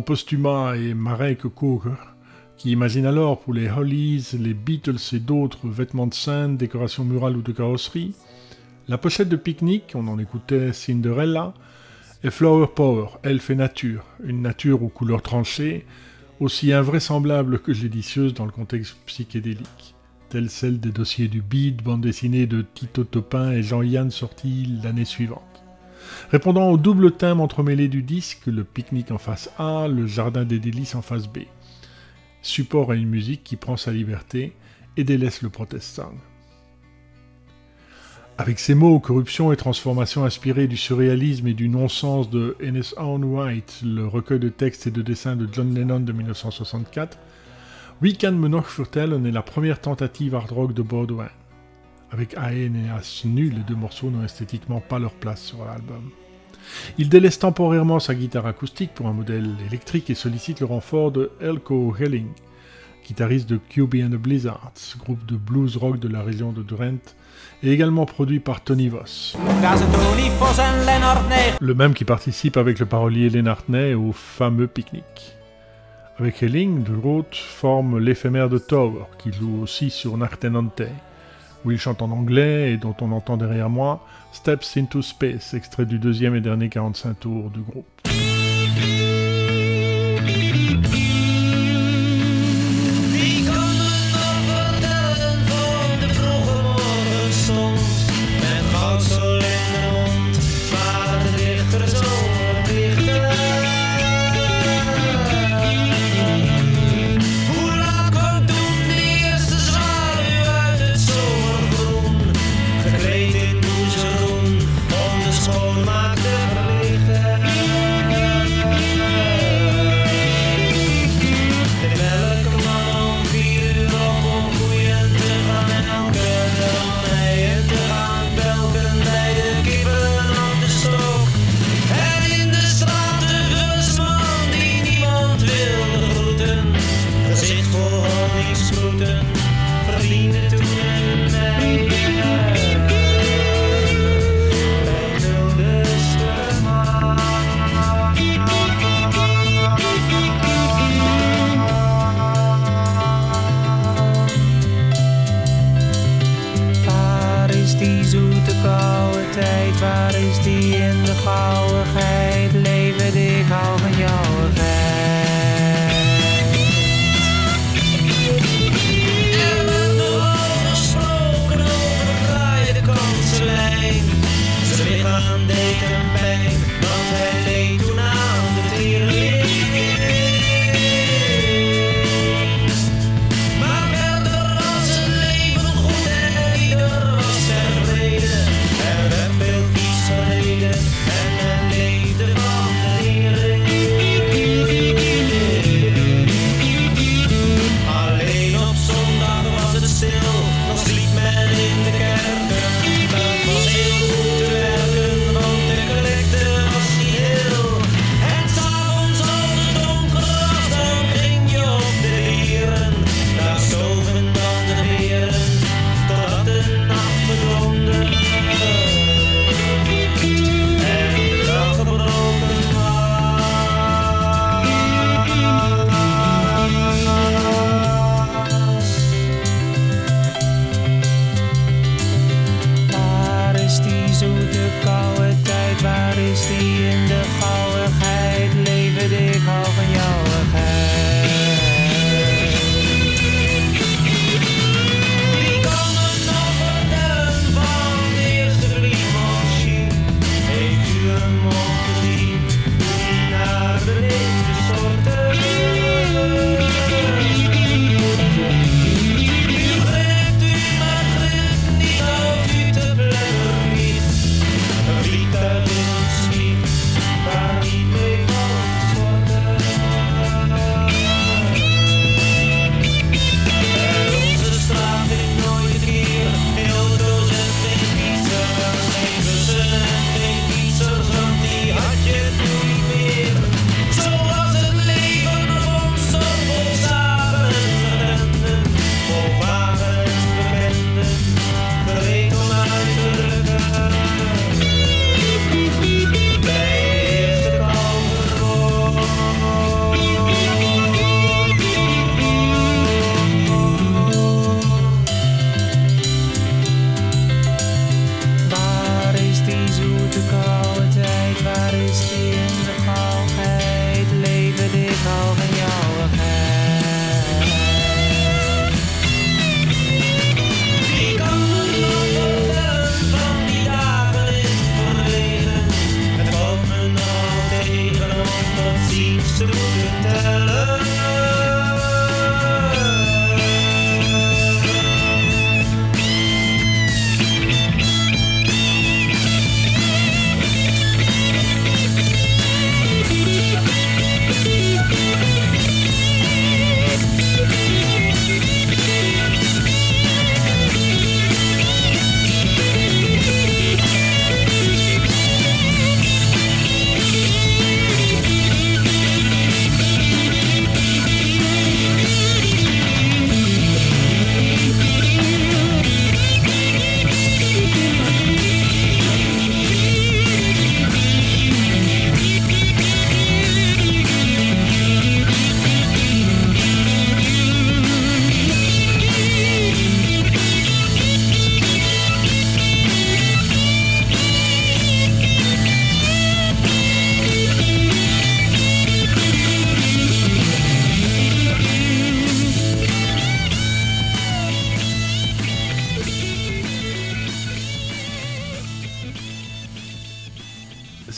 Postuma 0.00 0.76
et 0.76 0.94
Marek 0.94 1.42
Koger, 1.54 1.90
qui 2.56 2.70
imaginent 2.70 3.06
alors 3.06 3.40
pour 3.40 3.54
les 3.54 3.70
Hollies, 3.70 4.30
les 4.38 4.54
Beatles 4.54 5.14
et 5.14 5.18
d'autres 5.18 5.68
vêtements 5.68 6.06
de 6.06 6.14
scène, 6.14 6.56
décorations 6.56 7.04
murales 7.04 7.36
ou 7.36 7.42
de 7.42 7.52
carrosserie, 7.52 8.14
la 8.88 8.98
pochette 8.98 9.28
de 9.28 9.36
pique-nique, 9.36 9.92
on 9.94 10.08
en 10.08 10.18
écoutait 10.18 10.72
Cinderella, 10.72 11.54
et 12.22 12.30
Flower 12.30 12.66
Power, 12.74 13.06
Elfe 13.22 13.50
et 13.50 13.54
Nature, 13.54 14.04
une 14.24 14.42
nature 14.42 14.82
aux 14.82 14.88
couleurs 14.88 15.22
tranchées, 15.22 15.86
aussi 16.40 16.72
invraisemblable 16.72 17.60
que 17.60 17.72
judicieuse 17.72 18.34
dans 18.34 18.46
le 18.46 18.50
contexte 18.50 18.96
psychédélique, 19.06 19.94
telle 20.28 20.50
celle 20.50 20.80
des 20.80 20.90
dossiers 20.90 21.28
du 21.28 21.42
Beat, 21.42 21.82
bande 21.82 22.00
dessinée 22.00 22.46
de 22.46 22.62
Tito 22.62 23.04
Topin 23.04 23.52
et 23.52 23.62
Jean-Yann 23.62 24.10
sortie 24.10 24.78
l'année 24.82 25.04
suivante. 25.04 25.49
Répondant 26.30 26.68
au 26.68 26.76
double 26.76 27.12
thème 27.12 27.40
entremêlé 27.40 27.88
du 27.88 28.02
disque, 28.02 28.46
le 28.46 28.64
pique-nique 28.64 29.10
en 29.10 29.18
face 29.18 29.50
A, 29.58 29.88
le 29.88 30.06
jardin 30.06 30.44
des 30.44 30.58
délices 30.58 30.94
en 30.94 31.02
face 31.02 31.26
B. 31.26 31.38
Support 32.42 32.92
à 32.92 32.94
une 32.94 33.08
musique 33.08 33.42
qui 33.42 33.56
prend 33.56 33.76
sa 33.76 33.92
liberté 33.92 34.54
et 34.96 35.04
délaisse 35.04 35.42
le 35.42 35.50
protestant. 35.50 36.12
Avec 38.38 38.58
ces 38.58 38.74
mots, 38.74 39.00
corruption 39.00 39.52
et 39.52 39.56
transformation 39.56 40.24
inspirés 40.24 40.66
du 40.66 40.78
surréalisme 40.78 41.46
et 41.46 41.52
du 41.52 41.68
non-sens 41.68 42.30
de 42.30 42.56
In 42.62 42.74
His 42.74 42.94
Own 42.96 43.36
Right, 43.36 43.82
le 43.84 44.06
recueil 44.06 44.38
de 44.38 44.48
textes 44.48 44.86
et 44.86 44.90
de 44.90 45.02
dessins 45.02 45.36
de 45.36 45.46
John 45.52 45.74
Lennon 45.74 46.00
de 46.00 46.12
1964, 46.12 47.18
We 48.00 48.16
Can 48.16 48.32
Me 48.32 48.48
Noch 48.48 48.70
Vertellen 48.74 49.26
est 49.26 49.30
la 49.30 49.42
première 49.42 49.78
tentative 49.78 50.34
hard 50.34 50.52
rock 50.52 50.72
de 50.72 50.80
Baudouin. 50.80 51.28
Avec 52.12 52.36
Aen 52.36 52.74
et 52.74 52.90
As 52.90 53.24
nu, 53.24 53.50
les 53.50 53.62
deux 53.62 53.76
morceaux 53.76 54.10
n'ont 54.10 54.24
esthétiquement 54.24 54.80
pas 54.80 54.98
leur 54.98 55.12
place 55.12 55.42
sur 55.42 55.64
l'album. 55.64 56.10
Il 56.98 57.08
délaisse 57.08 57.38
temporairement 57.38 58.00
sa 58.00 58.14
guitare 58.14 58.46
acoustique 58.46 58.92
pour 58.94 59.06
un 59.06 59.12
modèle 59.12 59.56
électrique 59.66 60.10
et 60.10 60.14
sollicite 60.14 60.60
le 60.60 60.66
renfort 60.66 61.12
de 61.12 61.30
Elko 61.40 61.94
Helling, 61.98 62.28
guitariste 63.06 63.48
de 63.48 63.58
QB 63.58 63.94
and 64.04 64.10
the 64.10 64.20
Blizzards, 64.20 64.96
groupe 64.98 65.24
de 65.26 65.36
blues 65.36 65.76
rock 65.76 65.98
de 66.00 66.08
la 66.08 66.22
région 66.22 66.52
de 66.52 66.62
Drenthe, 66.62 67.14
et 67.62 67.72
également 67.72 68.06
produit 68.06 68.40
par 68.40 68.62
Tony 68.62 68.88
Voss. 68.88 69.36
Le 71.60 71.74
même 71.74 71.94
qui 71.94 72.04
participe 72.04 72.56
avec 72.56 72.78
le 72.80 72.86
parolier 72.86 73.30
Lennart 73.30 73.64
Ney 73.68 73.94
au 73.94 74.12
fameux 74.12 74.66
pique-nique. 74.66 75.36
Avec 76.18 76.42
Helling, 76.42 76.82
de 76.82 76.92
forme 77.32 77.98
l'éphémère 77.98 78.48
de 78.48 78.58
Tower, 78.58 79.04
qui 79.18 79.32
joue 79.32 79.62
aussi 79.62 79.90
sur 79.90 80.16
Nartenante, 80.18 80.82
où 81.64 81.70
il 81.70 81.78
chante 81.78 82.02
en 82.02 82.10
anglais 82.10 82.72
et 82.72 82.76
dont 82.76 82.94
on 83.00 83.12
entend 83.12 83.36
derrière 83.36 83.70
moi 83.70 84.06
Steps 84.32 84.76
into 84.76 85.02
Space, 85.02 85.54
extrait 85.54 85.86
du 85.86 85.98
deuxième 85.98 86.34
et 86.34 86.40
dernier 86.40 86.68
45 86.68 87.20
tours 87.20 87.50
du 87.50 87.60
groupe. 87.60 87.86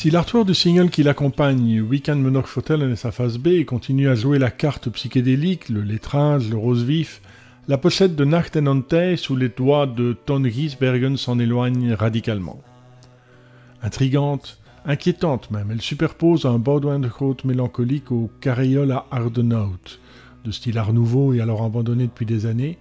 Si 0.02 0.10
l'artwork 0.10 0.48
du 0.48 0.54
single 0.54 0.90
qui 0.90 1.04
l'accompagne, 1.04 1.80
Weekend 1.80 2.24
nog 2.24 2.48
vertellen 2.52 2.90
et 2.90 2.96
sa 2.96 3.12
face 3.12 3.38
B, 3.38 3.64
continue 3.64 4.08
à 4.08 4.16
jouer 4.16 4.40
la 4.40 4.50
carte 4.50 4.90
psychédélique, 4.90 5.68
le 5.68 5.82
lettrage, 5.82 6.50
le 6.50 6.56
rose 6.56 6.82
vif, 6.82 7.22
la 7.68 7.78
pochette 7.78 8.16
de 8.16 8.24
Nacht 8.24 8.56
en 8.56 8.82
sous 9.16 9.36
les 9.36 9.48
doigts 9.48 9.86
de 9.86 10.16
Ton 10.26 10.42
Giesbergen 10.42 11.16
s'en 11.16 11.38
éloigne 11.38 11.92
radicalement. 11.92 12.60
Intrigante, 13.80 14.58
inquiétante 14.86 15.52
même, 15.52 15.70
elle 15.70 15.80
superpose 15.80 16.46
un 16.46 16.58
Baudouin-de-Groot 16.58 17.44
mélancolique 17.44 18.10
au 18.10 18.28
carriole 18.40 18.90
à 18.90 19.06
Ardenaut, 19.12 19.78
de 20.44 20.50
style 20.50 20.78
art 20.78 20.92
nouveau 20.92 21.32
et 21.32 21.40
alors 21.40 21.62
abandonné 21.62 22.08
depuis 22.08 22.26
des 22.26 22.46
années, 22.46 22.76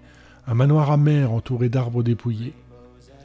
un 0.48 0.56
manoir 0.56 0.90
amer 0.90 1.32
entouré 1.32 1.70
d'arbres 1.70 2.02
dépouillés. 2.02 2.54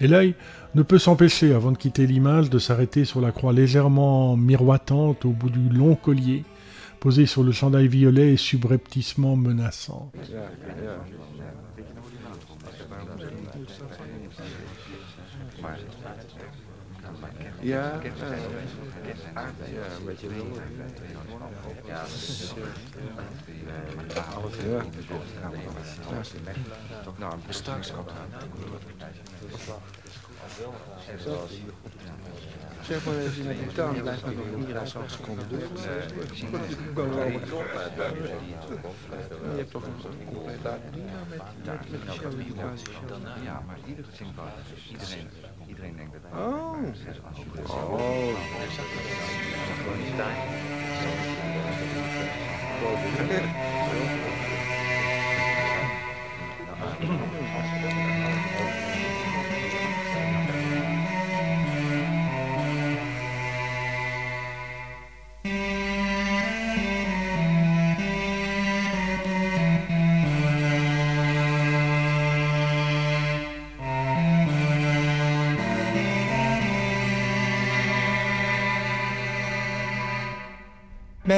Et 0.00 0.08
l'œil 0.08 0.34
ne 0.74 0.82
peut 0.82 0.98
s'empêcher, 0.98 1.54
avant 1.54 1.72
de 1.72 1.78
quitter 1.78 2.06
l'image, 2.06 2.50
de 2.50 2.58
s'arrêter 2.58 3.04
sur 3.04 3.20
la 3.20 3.32
croix 3.32 3.52
légèrement 3.52 4.36
miroitante 4.36 5.24
au 5.24 5.30
bout 5.30 5.50
du 5.50 5.68
long 5.70 5.94
collier, 5.94 6.44
posée 7.00 7.26
sur 7.26 7.42
le 7.42 7.52
chandail 7.52 7.88
violet 7.88 8.32
et 8.32 8.36
subrepticement 8.36 9.36
menaçante. 9.36 10.14
Ja, 17.60 18.00
eh, 18.02 18.10
ja, 19.72 19.96
een 19.98 20.04
beetje 20.04 20.28
wel. 20.28 20.62
Ja, 21.86 22.04
Nou, 27.18 27.38
straks 27.48 27.92
ook. 27.94 28.10
Zeg 32.80 33.04
maar 33.04 33.16
even 33.18 33.50
in 33.50 33.66
de 33.66 33.72
tuin, 33.72 34.00
blijf 34.00 34.24
maar 34.24 34.34
nog 34.34 34.66
hier 34.66 34.78
aan 34.78 34.86
zo'n 34.86 35.08
seconde 35.08 35.46
door. 35.46 35.58
Je 39.40 39.56
hebt 39.56 39.70
toch 39.70 39.86
een 39.86 39.96
compleet 40.26 40.62
met, 40.62 40.80
de 41.90 42.10
show. 42.10 42.30
Ja, 43.44 43.62
maar 43.66 43.78
iedereen, 44.88 45.30
iedereen 45.76 45.96
denkt 45.96 46.12
dat 46.12 46.22
hij 46.30 46.40
Oh. 46.40 46.76
Oh. 47.68 47.92
Oh. 48.18 48.36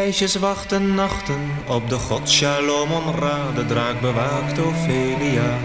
Meisjes 0.09 0.37
wachten 0.37 0.95
nachten 0.95 1.51
op 1.67 1.89
de 1.89 1.95
god 1.95 2.29
Shalom 2.29 2.93
Onra, 2.93 3.53
de 3.55 3.67
draak 3.67 4.01
bewaakt 4.01 4.59
Ophelia. 4.59 5.59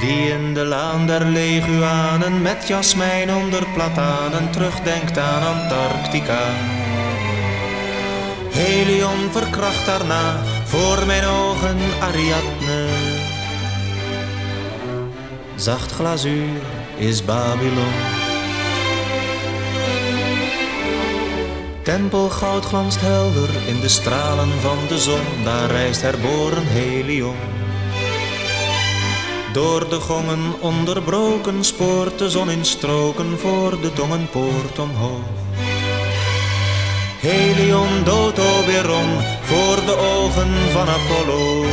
Die 0.00 0.28
in 0.28 0.54
de 0.54 0.64
laan 0.64 1.06
der 1.06 1.24
leguanen 1.24 2.42
met 2.42 2.68
jasmijn 2.68 3.34
onder 3.34 3.66
platanen 3.74 4.50
terugdenkt 4.50 5.18
aan 5.18 5.42
Antarctica. 5.42 6.40
Helion 8.50 9.30
verkracht 9.30 9.86
daarna 9.86 10.42
voor 10.64 11.06
mijn 11.06 11.24
ogen 11.24 11.78
Ariadne. 12.00 12.86
Zacht 15.56 15.92
glazuur 15.92 16.60
is 16.96 17.24
Babylon. 17.24 18.21
Tempelgoud 21.82 22.64
glanst 22.64 23.00
helder 23.00 23.48
in 23.66 23.80
de 23.80 23.88
stralen 23.88 24.60
van 24.60 24.78
de 24.88 24.98
zon, 24.98 25.44
daar 25.44 25.70
reist 25.70 26.02
herboren 26.02 26.66
Helion. 26.66 27.36
Door 29.52 29.88
de 29.88 30.00
gongen 30.00 30.60
onderbroken 30.60 31.64
spoort 31.64 32.18
de 32.18 32.30
zon 32.30 32.50
in 32.50 32.64
stroken 32.64 33.38
voor 33.38 33.80
de 33.80 33.92
tongenpoort 33.92 34.78
omhoog. 34.78 35.24
Helion 37.20 38.04
doodt 38.04 38.38
Oberon 38.38 39.10
voor 39.42 39.84
de 39.86 39.96
ogen 39.96 40.52
van 40.70 40.88
Apollo. 40.88 41.64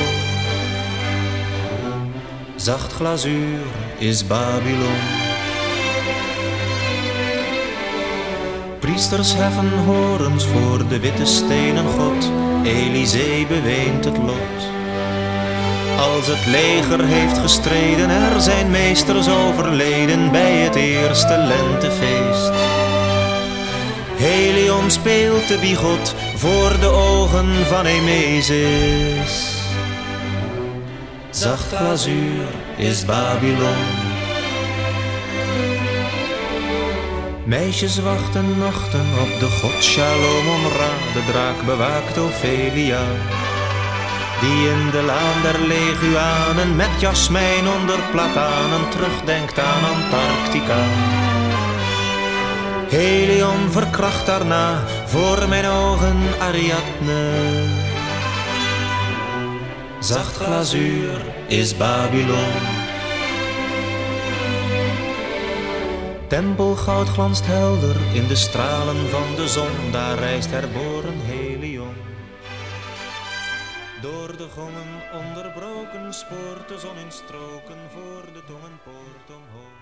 Zacht 2.56 2.94
glazuur 2.94 3.60
is 3.98 4.28
Babylon. 4.28 5.19
Priesters 9.00 9.34
heffen 9.34 9.78
horens 9.78 10.46
voor 10.46 10.88
de 10.88 11.00
witte 11.00 11.26
stenen 11.26 11.86
god. 11.86 12.32
Elysee 12.64 13.48
beweent 13.48 14.06
het 14.06 14.18
lot. 14.18 14.60
Als 15.98 16.28
het 16.28 16.46
leger 16.46 17.06
heeft 17.06 17.38
gestreden, 17.38 18.10
er 18.10 18.42
zijn 18.42 18.70
meesters 18.70 19.30
overleden 19.30 20.32
bij 20.32 20.52
het 20.52 20.76
eerste 20.76 21.38
lentefeest. 21.38 22.52
Helion 24.16 24.92
speelt 24.92 25.48
de 25.48 25.58
bigot 25.62 26.16
voor 26.36 26.80
de 26.80 26.88
ogen 26.88 27.66
van 27.66 27.86
Emesis. 27.86 29.64
Zacht 31.30 31.68
glazuur 31.68 32.48
is 32.78 33.06
Babylon. 33.06 33.99
Meisjes 37.50 38.00
wachten 38.00 38.58
nachten 38.58 39.06
op 39.22 39.40
de 39.40 39.46
god 39.46 39.84
Shalom 39.84 40.64
Ra, 40.78 40.94
de 41.14 41.24
draak 41.32 41.66
bewaakt 41.66 42.18
Ophelia. 42.18 43.02
Die 44.42 44.70
in 44.70 44.90
de 44.92 45.02
laan 45.02 45.42
der 45.42 45.60
leguanen 45.68 46.76
met 46.76 47.00
jasmijn 47.00 47.68
onder 47.68 48.00
platanen 48.12 48.90
terugdenkt 48.90 49.60
aan 49.60 49.84
Antarctica. 49.84 50.82
Helion 52.90 53.72
verkracht 53.72 54.26
daarna 54.26 54.84
voor 55.06 55.48
mijn 55.48 55.66
ogen 55.66 56.18
Ariadne. 56.40 57.32
Zacht 60.00 60.36
glazuur 60.36 61.22
is 61.48 61.78
Babylon. 61.78 62.79
Tempelgoud 66.30 67.08
glanst 67.08 67.46
helder 67.46 67.96
in 68.14 68.28
de 68.28 68.36
stralen 68.36 69.10
van 69.10 69.36
de 69.36 69.48
zon, 69.48 69.92
daar 69.92 70.18
reist 70.18 70.52
herboren 70.52 71.20
Helion. 71.20 71.96
Door 74.02 74.38
de 74.38 74.48
gongen 74.54 75.24
onderbroken 75.26 76.14
spoort 76.14 76.68
de 76.68 76.80
zon 76.80 76.98
in 76.98 77.12
stroken 77.12 77.82
voor 77.94 78.34
de 78.34 78.44
tongenpoort 78.48 79.28
omhoog. 79.28 79.79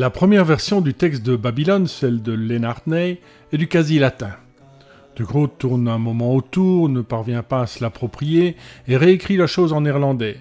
La 0.00 0.08
première 0.08 0.46
version 0.46 0.80
du 0.80 0.94
texte 0.94 1.22
de 1.26 1.36
Babylone, 1.36 1.86
celle 1.86 2.22
de 2.22 2.32
Lennart 2.32 2.80
Ney, 2.86 3.20
est 3.52 3.58
du 3.58 3.68
quasi-latin. 3.68 4.30
De 5.16 5.24
Groot 5.24 5.52
tourne 5.58 5.88
un 5.88 5.98
moment 5.98 6.34
autour, 6.34 6.88
ne 6.88 7.02
parvient 7.02 7.42
pas 7.42 7.60
à 7.60 7.66
se 7.66 7.84
l'approprier 7.84 8.56
et 8.88 8.96
réécrit 8.96 9.36
la 9.36 9.46
chose 9.46 9.74
en 9.74 9.82
néerlandais, 9.82 10.38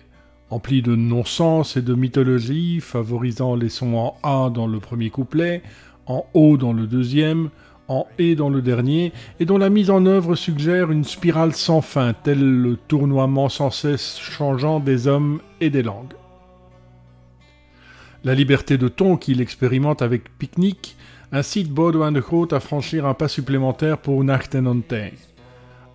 empli 0.50 0.82
de 0.82 0.96
non-sens 0.96 1.76
et 1.76 1.82
de 1.82 1.94
mythologie, 1.94 2.80
favorisant 2.80 3.58
les 3.58 3.68
sons 3.68 3.98
en 3.98 4.16
A 4.24 4.50
dans 4.50 4.66
le 4.66 4.80
premier 4.80 5.10
couplet, 5.10 5.62
en 6.06 6.26
O 6.34 6.56
dans 6.56 6.72
le 6.72 6.88
deuxième, 6.88 7.50
en 7.90 8.08
E 8.18 8.36
dans 8.36 8.50
le 8.50 8.62
dernier, 8.62 9.12
et 9.42 9.46
dont 9.46 9.58
la 9.58 9.70
mise 9.70 9.90
en 9.90 10.06
œuvre 10.06 10.36
suggère 10.36 10.90
une 10.90 11.04
spirale 11.04 11.54
sans 11.54 11.82
fin, 11.82 12.14
tel 12.14 12.40
le 12.40 12.78
tournoiement 12.88 13.50
sans 13.50 13.72
cesse 13.72 14.20
changeant 14.20 14.80
des 14.80 15.08
hommes 15.08 15.42
et 15.60 15.70
des 15.70 15.84
langues. 15.84 16.14
La 18.26 18.36
liberté 18.36 18.78
de 18.78 18.90
ton 18.90 19.16
qu'il 19.16 19.40
expérimente 19.40 20.02
avec 20.02 20.38
Picnic 20.38 20.98
incite 21.32 21.70
Baudouin 21.70 22.12
de 22.12 22.20
Groot 22.20 22.52
à 22.52 22.60
franchir 22.60 23.06
un 23.06 23.14
pas 23.14 23.30
supplémentaire 23.30 23.98
pour 23.98 24.22
Nachten 24.26 24.68
on 24.68 24.82
Tij. 24.82 25.14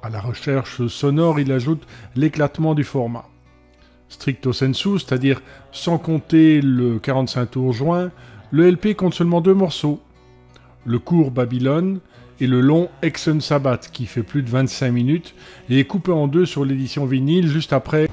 À 0.02 0.08
la 0.08 0.20
recherche 0.20 0.86
sonore, 0.86 1.38
il 1.38 1.52
ajoute 1.52 1.86
l'éclatement 2.16 2.74
du 2.74 2.82
format. 2.82 3.28
Stricto 4.08 4.54
sensu, 4.54 4.98
c'est-à-dire 4.98 5.42
sans 5.70 5.98
compter 5.98 6.62
le 6.62 6.98
45 6.98 7.50
tours 7.50 7.72
joint, 7.74 8.10
le 8.50 8.70
LP 8.70 8.94
compte 8.96 9.14
seulement 9.14 9.42
deux 9.42 9.54
morceaux. 9.54 10.00
Le 10.86 10.98
court 10.98 11.30
Babylone 11.30 12.00
et 12.40 12.46
le 12.46 12.60
long 12.60 12.88
Exen 13.02 13.40
Sabbath 13.42 13.90
qui 13.92 14.06
fait 14.06 14.22
plus 14.22 14.42
de 14.42 14.48
25 14.48 14.90
minutes 14.90 15.34
et 15.68 15.78
est 15.78 15.84
coupé 15.84 16.12
en 16.12 16.26
deux 16.26 16.46
sur 16.46 16.64
l'édition 16.64 17.04
vinyle 17.04 17.48
juste 17.48 17.72
après 17.74 18.08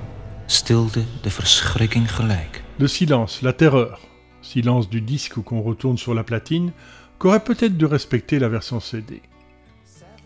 de 1.24 1.30
verschrikking 1.30 2.06
gelijk. 2.08 2.61
Le 2.80 2.88
silence, 2.88 3.42
la 3.42 3.54
terreur, 3.54 4.02
silence 4.42 4.90
du 4.90 5.02
disque 5.02 5.36
qu'on 5.42 5.62
retourne 5.62 5.98
sur 5.98 6.14
la 6.14 6.24
platine, 6.24 6.72
qu'aurait 7.20 7.44
peut-être 7.44 7.78
dû 7.78 7.86
respecter 7.86 8.40
la 8.40 8.50
version 8.50 8.80
CD. 8.80 9.22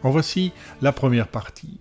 En 0.03 0.11
voici 0.11 0.53
la 0.81 0.91
première 0.91 1.27
partie. 1.27 1.79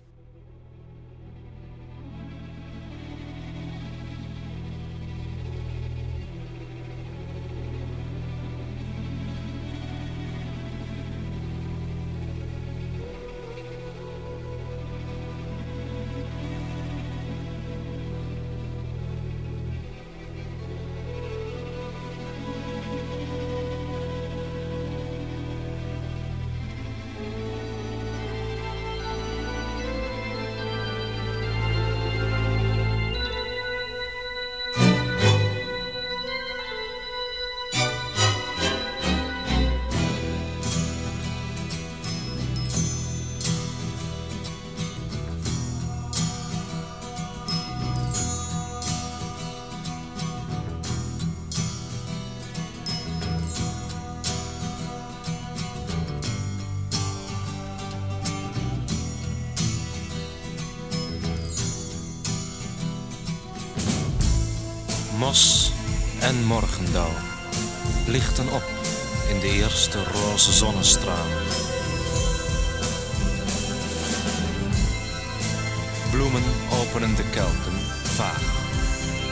de 77.15 77.29
kelken 77.29 77.79
vaag 78.03 78.41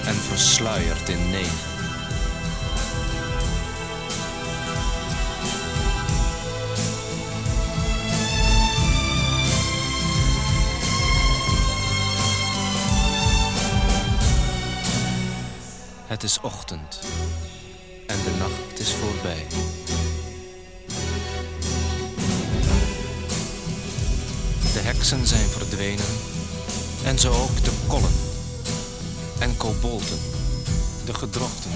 en 0.06 0.15
versluierd 0.15 1.10
in 1.10 1.30
negen. 1.30 1.72
Het 16.06 16.24
is 16.24 16.39
ochtend 16.41 17.00
en 18.08 18.17
de 18.24 18.36
nacht 18.39 18.80
is 18.80 18.93
voorbij. 18.93 19.46
De 24.74 24.80
heksen 24.80 25.28
zijn 25.28 25.50
verdwenen 25.50 26.33
en 27.06 27.20
zo 27.20 27.32
ook 27.32 27.63
de 27.63 27.72
kollen. 27.88 28.12
En 29.39 29.58
kobolden, 29.58 30.20
de 31.06 31.13
gedrochten, 31.13 31.72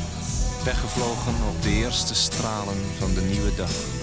weggevlogen 0.64 1.34
op 1.50 1.62
de 1.62 1.70
eerste 1.70 2.16
stralen 2.16 2.78
van 3.00 3.14
de 3.14 3.22
nieuwe 3.22 3.56
dag. 3.56 3.97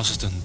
Was 0.00 0.10
het 0.10 0.22
een 0.22 0.40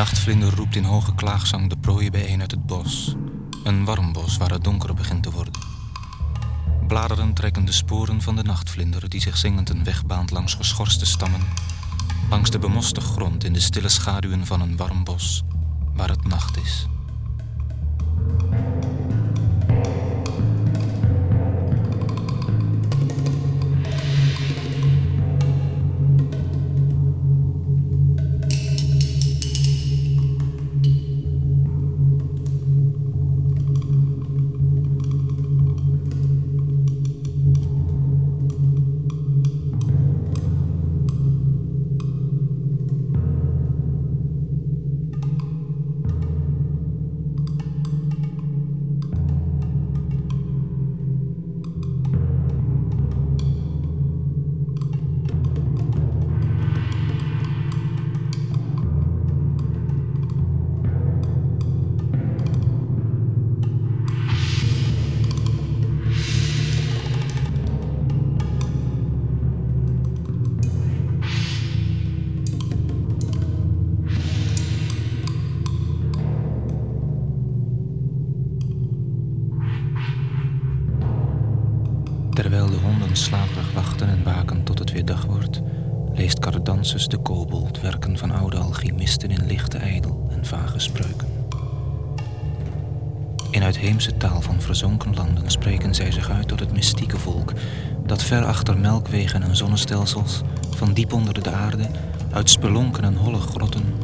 nachtvlinder 0.00 0.54
roept 0.54 0.76
in 0.76 0.84
hoge 0.84 1.14
klaagzang 1.14 1.68
de 1.68 1.76
prooien 1.76 2.12
bijeen 2.12 2.40
uit 2.40 2.50
het 2.50 2.66
bos. 2.66 3.14
Een 3.64 3.84
warm 3.84 4.12
bos 4.12 4.36
waar 4.36 4.50
het 4.50 4.64
donker 4.64 4.94
begint 4.94 5.22
te 5.22 5.30
worden. 5.30 5.52
Bladeren 6.86 7.34
trekken 7.34 7.64
de 7.64 7.72
sporen 7.72 8.22
van 8.22 8.36
de 8.36 8.42
nachtvlinder 8.42 9.08
die 9.08 9.20
zich 9.20 9.36
zingend 9.36 9.70
een 9.70 9.84
weg 9.84 10.06
baant 10.06 10.30
langs 10.30 10.54
geschorste 10.54 11.06
stammen. 11.06 11.40
Langs 12.30 12.50
de 12.50 12.58
bemoste 12.58 13.00
grond 13.00 13.44
in 13.44 13.52
de 13.52 13.60
stille 13.60 13.88
schaduwen 13.88 14.46
van 14.46 14.60
een 14.60 14.76
warm 14.76 15.04
bos 15.04 15.42
waar 15.94 16.08
het 16.08 16.26
nacht 16.26 16.56
is. 16.56 16.86
Van 100.76 100.92
diep 100.92 101.12
onder 101.12 101.42
de 101.42 101.50
aarde, 101.50 101.86
uit 102.32 102.50
spelonken 102.50 103.04
en 103.04 103.16
holle 103.16 103.40
grotten, 103.40 103.94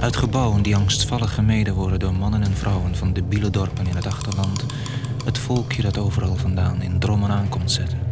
uit 0.00 0.16
gebouwen 0.16 0.62
die 0.62 0.76
angstvallig 0.76 1.34
gemeden 1.34 1.74
worden 1.74 1.98
door 1.98 2.14
mannen 2.14 2.42
en 2.42 2.56
vrouwen 2.56 2.96
van 2.96 3.12
debiele 3.12 3.50
dorpen 3.50 3.86
in 3.86 3.96
het 3.96 4.06
achterland, 4.06 4.64
het 5.24 5.38
volkje 5.38 5.82
dat 5.82 5.98
overal 5.98 6.36
vandaan 6.36 6.82
in 6.82 6.98
drommen 6.98 7.30
aankomt 7.30 7.72
zetten. 7.72 8.03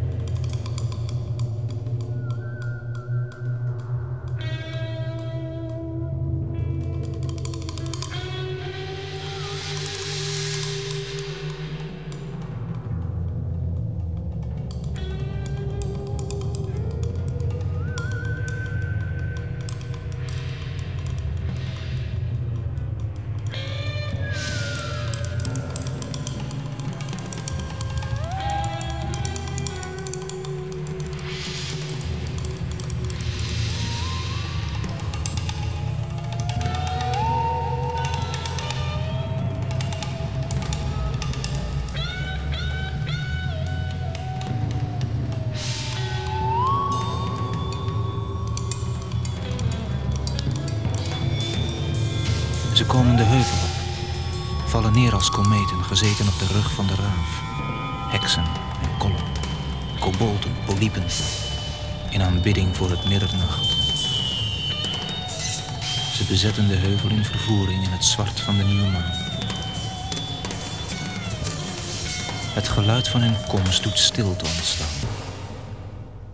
Van 73.12 73.22
hun 73.22 73.46
komst 73.48 73.82
doet 73.82 73.98
stilte 73.98 74.44
ontstaan. 74.44 75.08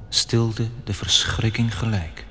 Stilte 0.08 0.68
de 0.84 0.94
verschrikking 0.94 1.78
gelijk. 1.78 2.27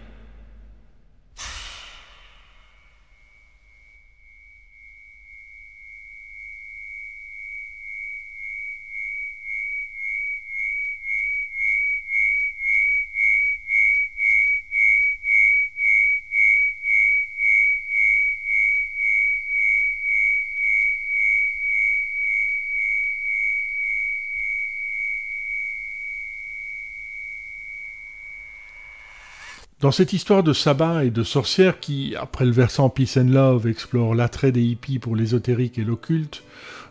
Dans 29.80 29.92
cette 29.92 30.12
histoire 30.12 30.42
de 30.42 30.54
sabbat 30.54 31.06
et 31.06 31.12
de 31.12 31.22
sorcières 31.22 31.80
qui, 31.80 32.16
après 32.16 32.46
le 32.46 32.52
versant 32.52 32.90
Peace 32.90 33.16
and 33.16 33.30
Love, 33.30 33.68
explore 33.68 34.16
l'attrait 34.16 34.52
des 34.52 34.64
hippies 34.64 34.98
pour 34.98 35.16
l'ésotérique 35.16 35.78
et 35.78 35.84
l'occulte, 35.84 36.42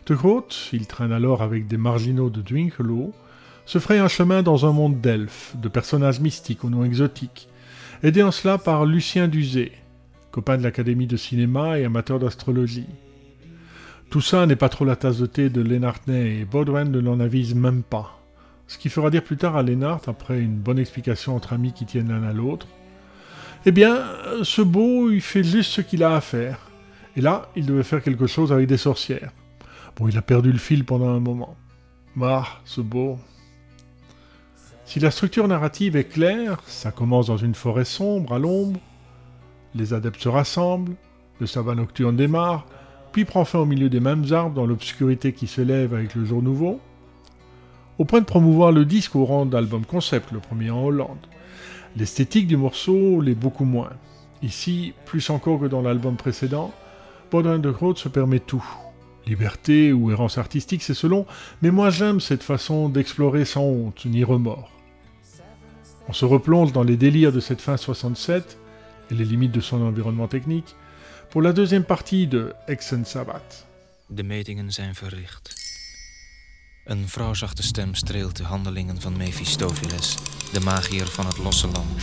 De 0.05 0.15
Groot, 0.15 0.69
il 0.71 0.87
traîne 0.87 1.11
alors 1.11 1.41
avec 1.41 1.67
des 1.67 1.75
marginaux 1.75 2.29
de 2.29 2.39
Dwingelow, 2.39 3.13
se 3.65 3.79
fraye 3.79 3.99
un 3.99 4.07
chemin 4.07 4.41
dans 4.41 4.65
un 4.65 4.71
monde 4.71 5.01
d'elfes, 5.01 5.53
de 5.57 5.67
personnages 5.67 6.21
mystiques 6.21 6.63
aux 6.63 6.69
noms 6.69 6.85
exotiques, 6.85 7.49
aidé 8.03 8.23
en 8.23 8.31
cela 8.31 8.57
par 8.57 8.85
Lucien 8.85 9.27
Duzé, 9.27 9.73
copain 10.31 10.57
de 10.57 10.63
l'Académie 10.63 11.07
de 11.07 11.17
cinéma 11.17 11.77
et 11.79 11.83
amateur 11.83 12.19
d'astrologie. 12.19 12.87
Tout 14.09 14.21
ça 14.21 14.45
n'est 14.45 14.55
pas 14.55 14.69
trop 14.69 14.85
la 14.85 14.95
tasse 14.95 15.17
de 15.17 15.25
thé 15.25 15.49
de 15.49 15.59
Lennart 15.59 15.99
Ney 16.07 16.39
et 16.39 16.45
Baudouin 16.45 16.85
ne 16.85 16.99
l'en 16.99 17.19
avise 17.19 17.53
même 17.53 17.83
pas. 17.83 18.17
Ce 18.67 18.77
qui 18.77 18.87
fera 18.87 19.09
dire 19.09 19.23
plus 19.23 19.35
tard 19.35 19.57
à 19.57 19.63
Lennart, 19.63 20.01
après 20.07 20.39
une 20.39 20.55
bonne 20.55 20.79
explication 20.79 21.35
entre 21.35 21.51
amis 21.51 21.73
qui 21.73 21.85
tiennent 21.85 22.09
l'un 22.09 22.23
à 22.23 22.31
l'autre, 22.31 22.67
eh 23.65 23.71
bien, 23.71 24.03
ce 24.43 24.61
beau, 24.61 25.09
il 25.11 25.21
fait 25.21 25.43
juste 25.43 25.71
ce 25.71 25.81
qu'il 25.81 26.03
a 26.03 26.15
à 26.15 26.21
faire. 26.21 26.59
Et 27.15 27.21
là, 27.21 27.49
il 27.55 27.65
devait 27.65 27.83
faire 27.83 28.03
quelque 28.03 28.27
chose 28.27 28.51
avec 28.51 28.67
des 28.67 28.77
sorcières. 28.77 29.31
Bon, 29.95 30.07
il 30.07 30.17
a 30.17 30.21
perdu 30.21 30.51
le 30.51 30.59
fil 30.59 30.85
pendant 30.85 31.09
un 31.09 31.19
moment. 31.19 31.55
Ah, 32.21 32.45
ce 32.65 32.81
beau. 32.81 33.17
Si 34.85 34.99
la 34.99 35.11
structure 35.11 35.47
narrative 35.47 35.95
est 35.95 36.05
claire, 36.05 36.61
ça 36.65 36.91
commence 36.91 37.27
dans 37.27 37.37
une 37.37 37.55
forêt 37.55 37.85
sombre, 37.85 38.33
à 38.33 38.39
l'ombre, 38.39 38.79
les 39.75 39.93
adeptes 39.93 40.21
se 40.21 40.29
rassemblent, 40.29 40.95
le 41.39 41.47
sabbat 41.47 41.75
nocturne 41.75 42.15
démarre, 42.15 42.65
puis 43.11 43.25
prend 43.25 43.45
fin 43.45 43.59
au 43.59 43.65
milieu 43.65 43.89
des 43.89 43.99
mêmes 43.99 44.25
arbres 44.31 44.55
dans 44.55 44.65
l'obscurité 44.65 45.33
qui 45.33 45.47
s'élève 45.47 45.93
avec 45.93 46.15
le 46.15 46.25
jour 46.25 46.41
nouveau, 46.41 46.79
au 47.97 48.05
point 48.05 48.21
de 48.21 48.25
promouvoir 48.25 48.71
le 48.71 48.85
disque 48.85 49.15
au 49.15 49.25
rang 49.25 49.45
d'album 49.45 49.85
concept, 49.85 50.31
le 50.31 50.39
premier 50.39 50.69
en 50.69 50.83
Hollande. 50.83 51.17
L'esthétique 51.97 52.45
du 52.45 52.57
morceau 52.57 53.21
l'est 53.21 53.33
beaucoup 53.33 53.65
moins. 53.65 53.89
Ici, 54.43 54.93
plus 55.05 55.31
encore 55.31 55.61
que 55.61 55.65
dans 55.65 55.81
l'album 55.81 56.15
précédent, 56.15 56.71
de 57.31 57.71
Groot 57.71 57.97
se 57.97 58.07
permet 58.07 58.39
tout. 58.39 58.63
Liberté 59.25 59.91
ou 59.91 60.11
errance 60.11 60.37
artistique, 60.37 60.83
c'est 60.83 60.93
selon, 60.93 61.25
mais 61.63 61.71
moi 61.71 61.89
j'aime 61.89 62.19
cette 62.19 62.43
façon 62.43 62.87
d'explorer 62.87 63.45
sans 63.45 63.63
honte 63.63 64.05
ni 64.05 64.23
remords. 64.23 64.69
On 66.07 66.13
se 66.13 66.25
replonge 66.25 66.71
dans 66.71 66.83
les 66.83 66.97
délires 66.97 67.31
de 67.33 67.39
cette 67.39 67.61
fin 67.61 67.77
67 67.77 68.59
et 69.09 69.15
les 69.15 69.25
limites 69.25 69.51
de 69.51 69.59
son 69.59 69.81
environnement 69.81 70.27
technique 70.27 70.75
pour 71.31 71.41
la 71.41 71.51
deuxième 71.51 71.83
partie 71.83 72.27
de 72.27 72.53
Exen 72.67 73.05
Sabbat. 73.05 73.41
Een 76.87 77.09
vrouwzachte 77.09 77.63
stem 77.63 77.95
streelt 77.95 78.35
de 78.35 78.43
handelingen 78.43 79.01
van 79.01 79.17
Mephistopheles, 79.17 80.15
de 80.53 80.59
magier 80.59 81.07
van 81.07 81.25
het 81.25 81.37
losse 81.37 81.67
land. 81.67 82.01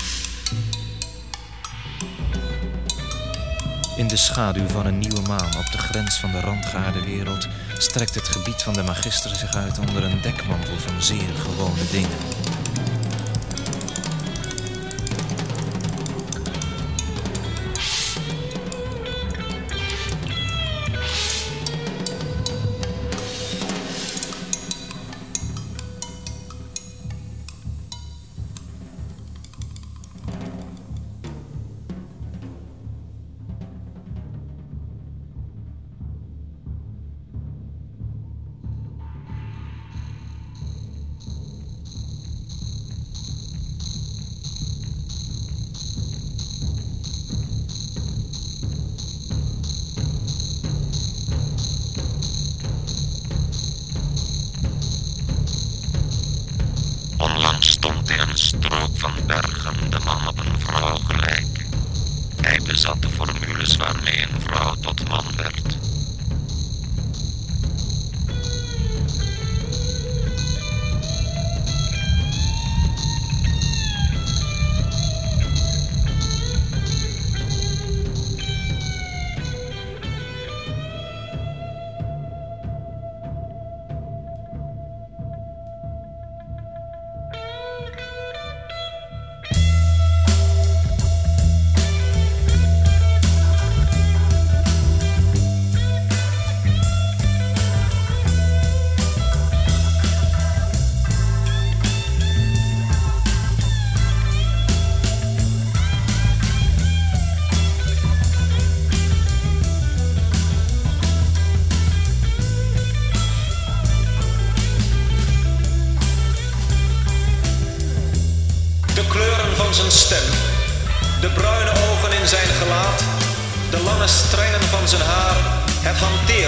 In 3.97 4.09
de 4.09 4.17
schaduw 4.17 4.67
van 4.69 4.87
een 4.87 4.99
nieuwe 4.99 5.21
maan 5.21 5.57
op 5.57 5.67
de 5.73 5.79
grens 5.79 6.21
van 6.21 6.31
de 6.31 6.41
randgaarde 6.41 7.05
wereld 7.05 7.49
strekt 7.79 8.15
het 8.15 8.29
gebied 8.29 8.63
van 8.63 8.73
de 8.73 8.83
magister 8.83 9.37
zich 9.37 9.55
uit 9.55 9.79
onder 9.79 10.05
een 10.05 10.21
dekmantel 10.21 10.79
van 10.79 11.03
zeer 11.03 11.35
gewone 11.35 11.91
dingen. 11.91 12.54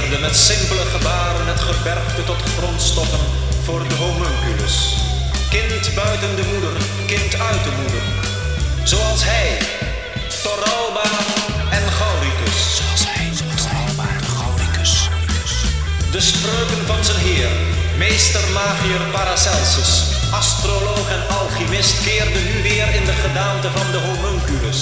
Met 0.07 0.37
simpele 0.37 0.85
gebaren 0.95 1.47
het 1.47 1.61
gebergte 1.61 2.25
tot 2.25 2.43
grondstoffen 2.57 3.19
voor 3.65 3.89
de 3.89 3.95
homunculus. 3.95 4.77
Kind 5.51 5.95
buiten 5.95 6.37
de 6.37 6.45
moeder, 6.53 6.77
kind 7.07 7.41
uit 7.41 7.65
de 7.65 7.73
moeder. 7.81 8.03
Zoals 8.85 9.25
hij, 9.25 9.59
Toralba 10.43 11.09
en 11.71 11.87
Gauricus. 11.99 12.59
Zoals 12.79 13.03
hij, 13.09 13.29
Toralba 13.57 14.07
en 14.19 14.27
Gauricus. 14.39 14.93
De 16.11 16.21
spreuken 16.21 16.83
van 16.87 17.05
zijn 17.05 17.23
heer, 17.29 17.51
meester 17.99 18.45
magier 18.53 19.03
Paracelsus, 19.13 19.91
astroloog 20.31 21.07
en 21.17 21.23
alchemist, 21.39 22.05
keerde 22.05 22.41
nu 22.49 22.63
weer 22.63 22.89
in 22.99 23.05
de 23.05 23.17
gedaante 23.25 23.69
van 23.77 23.89
de 23.95 24.01
homunculus. 24.07 24.81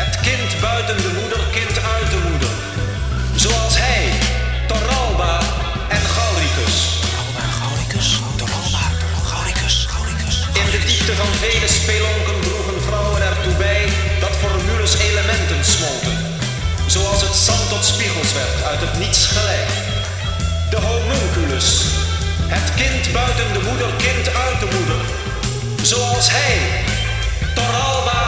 Het 0.00 0.14
kind 0.20 0.60
buiten 0.60 0.96
de 0.96 1.12
moeder, 1.20 1.40
kind 1.58 1.74
uit 1.94 2.10
de 2.10 2.20
moeder. 2.28 2.52
Zoals 3.38 3.78
hij, 3.78 4.27
Van 11.16 11.34
vele 11.40 11.68
spelonken 11.68 12.40
droegen 12.40 12.82
vrouwen 12.82 13.22
ertoe 13.22 13.52
bij 13.52 13.88
dat 14.20 14.30
formules 14.42 14.94
elementen 14.98 15.64
smolten. 15.64 16.16
Zoals 16.86 17.20
het 17.22 17.34
zand 17.34 17.68
tot 17.68 17.84
spiegels 17.84 18.32
werd 18.32 18.62
uit 18.70 18.80
het 18.80 18.98
niets 18.98 19.26
gelijk. 19.26 19.70
De 20.70 20.76
homunculus. 20.76 21.68
Het 22.54 22.74
kind 22.74 23.12
buiten 23.12 23.52
de 23.52 23.62
moeder, 23.68 23.90
kind 24.06 24.26
uit 24.46 24.60
de 24.60 24.68
moeder. 24.76 25.00
Zoals 25.82 26.26
hij, 26.30 26.56
Toralba 27.54 28.22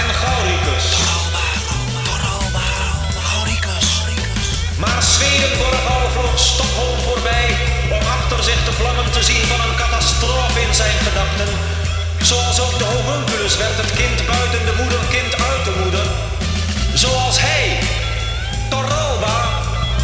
en 0.00 0.08
Gauricus. 0.22 0.86
Maar 4.82 5.02
Swedenborg 5.02 5.80
vloog 6.12 6.38
Stockholm 6.38 6.98
voorbij 6.98 7.48
om 7.96 8.02
achter 8.16 8.42
zich 8.42 8.64
de 8.64 8.72
vlammen 8.72 9.10
te 9.10 9.22
zien 9.22 9.44
van 9.50 9.60
een 9.60 9.76
catastrofe 9.76 10.60
in 10.60 10.74
zijn 10.74 10.98
gedachten. 11.06 11.75
Zoals 12.26 12.60
ook 12.60 12.78
de 12.78 12.84
homunculus 12.84 13.56
werd 13.56 13.76
het 13.76 13.92
kind 13.92 14.26
buiten 14.26 14.66
de 14.66 14.74
moeder, 14.82 14.98
kind 15.10 15.42
uit 15.42 15.64
de 15.64 15.74
moeder. 15.82 16.06
Zoals 16.94 17.40
hij, 17.40 17.78
Toralba 18.70 19.62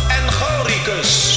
en 0.09 0.33
Gauricus. 0.33 1.32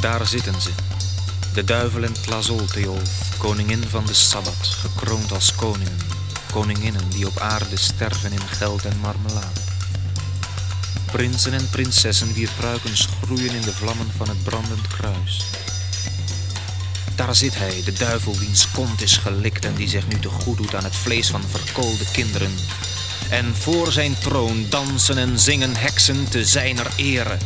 Daar 0.00 0.26
zitten 0.26 0.60
ze. 0.60 0.70
De 1.54 1.64
duivel 1.64 2.04
en 2.04 2.12
Tlazolteol, 2.12 2.98
koningin 3.38 3.84
van 3.88 4.06
de 4.06 4.14
Sabbat, 4.14 4.66
gekroond 4.66 5.32
als 5.32 5.54
koningen. 5.54 5.98
Koninginnen 6.52 7.08
die 7.08 7.26
op 7.26 7.38
aarde 7.38 7.76
sterven 7.76 8.32
in 8.32 8.48
geld 8.48 8.84
en 8.84 8.98
marmelade. 9.00 9.60
Prinsen 11.12 11.52
en 11.52 11.68
prinsessen 11.70 12.32
wier 12.32 12.50
pruikens 12.56 13.08
groeien 13.22 13.54
in 13.54 13.60
de 13.60 13.72
vlammen 13.72 14.10
van 14.16 14.28
het 14.28 14.42
brandend 14.42 14.86
kruis. 14.86 15.44
Daar 17.16 17.34
zit 17.34 17.54
hij, 17.56 17.82
de 17.84 17.92
duivel 17.92 18.36
wiens 18.38 18.70
kont 18.70 19.02
is 19.02 19.16
gelikt 19.16 19.64
en 19.64 19.74
die 19.74 19.88
zich 19.88 20.08
nu 20.08 20.18
te 20.18 20.28
goed 20.28 20.56
doet 20.56 20.74
aan 20.74 20.84
het 20.84 20.96
vlees 20.96 21.30
van 21.30 21.42
verkoolde 21.50 22.04
kinderen. 22.12 22.54
En 23.30 23.54
voor 23.56 23.92
zijn 23.92 24.18
troon 24.18 24.66
dansen 24.68 25.18
en 25.18 25.38
zingen 25.38 25.76
heksen 25.76 26.28
te 26.28 26.44
zijner 26.44 26.86
ere. 26.96 27.36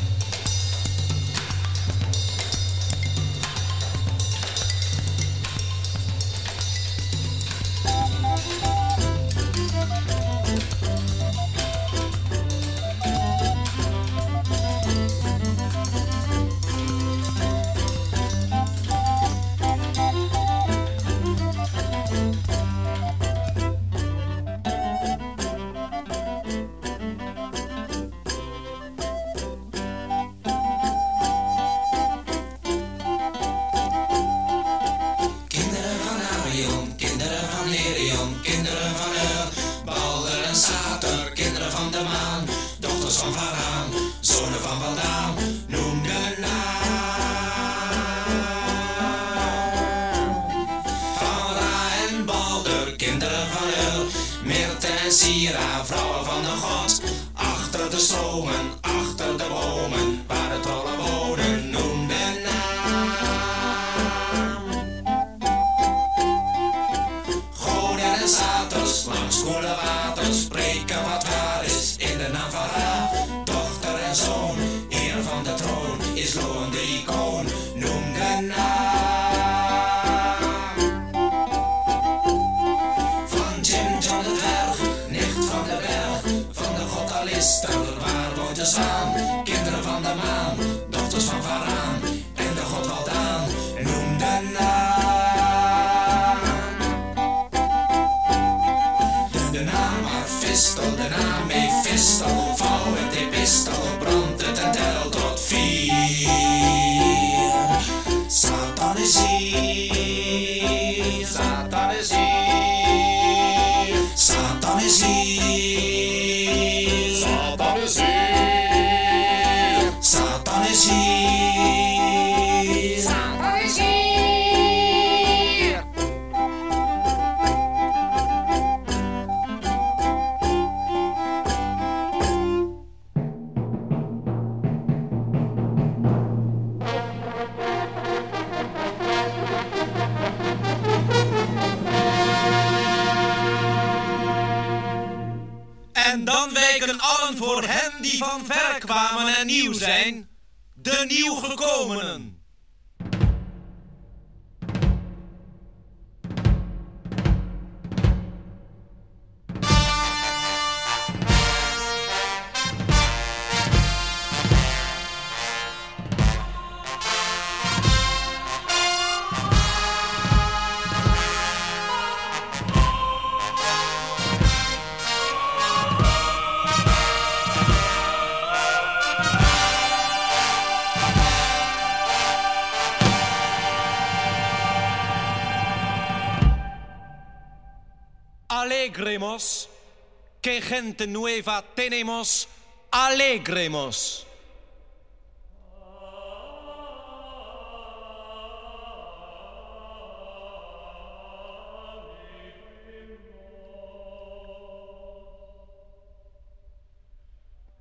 Gente 190.40 191.06
nueva 191.06 191.62
tenemos, 191.74 192.48
alegremos. 192.90 194.26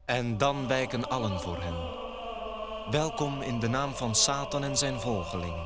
En 0.05 0.37
dan 0.37 0.67
wijken 0.67 1.09
allen 1.09 1.39
voor 1.39 1.57
hen. 1.61 1.75
Welkom 2.91 3.41
in 3.41 3.59
de 3.59 3.67
naam 3.67 3.93
van 3.93 4.15
Satan 4.15 4.63
en 4.63 4.77
zijn 4.77 4.99
volgelingen. 4.99 5.65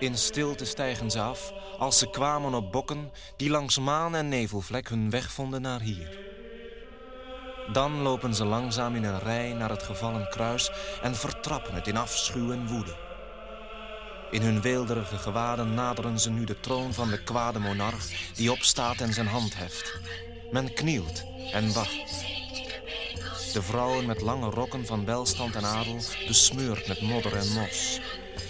In 0.00 0.18
stilte 0.18 0.64
stijgen 0.64 1.10
ze 1.10 1.20
af 1.20 1.52
als 1.78 1.98
ze 1.98 2.10
kwamen 2.10 2.54
op 2.54 2.72
bokken 2.72 3.12
die 3.36 3.50
langs 3.50 3.78
maan 3.78 4.14
en 4.14 4.28
nevelvlek 4.28 4.88
hun 4.88 5.10
weg 5.10 5.32
vonden 5.32 5.62
naar 5.62 5.80
hier. 5.80 6.18
Dan 7.72 8.02
lopen 8.02 8.34
ze 8.34 8.44
langzaam 8.44 8.94
in 8.94 9.04
een 9.04 9.18
rij 9.18 9.52
naar 9.52 9.70
het 9.70 9.82
gevallen 9.82 10.28
kruis 10.28 10.70
en 11.02 11.14
vertrappen 11.14 11.74
het 11.74 11.86
in 11.86 11.96
afschuw 11.96 12.52
en 12.52 12.66
woede. 12.66 12.96
In 14.30 14.42
hun 14.42 14.60
weelderige 14.60 15.16
gewaden 15.16 15.74
naderen 15.74 16.20
ze 16.20 16.30
nu 16.30 16.44
de 16.44 16.60
troon 16.60 16.94
van 16.94 17.10
de 17.10 17.22
kwade 17.22 17.58
monarch 17.58 18.32
die 18.34 18.52
opstaat 18.52 19.00
en 19.00 19.12
zijn 19.12 19.26
hand 19.26 19.56
heft. 19.56 20.00
Men 20.50 20.72
knielt 20.72 21.24
en 21.52 21.72
wacht. 21.72 22.24
De 23.52 23.62
vrouwen 23.62 24.06
met 24.06 24.20
lange 24.20 24.50
rokken 24.50 24.86
van 24.86 25.04
welstand 25.04 25.54
en 25.56 25.64
adel, 25.64 25.98
besmeurd 26.26 26.88
met 26.88 27.00
modder 27.00 27.36
en 27.36 27.52
mos. 27.52 28.00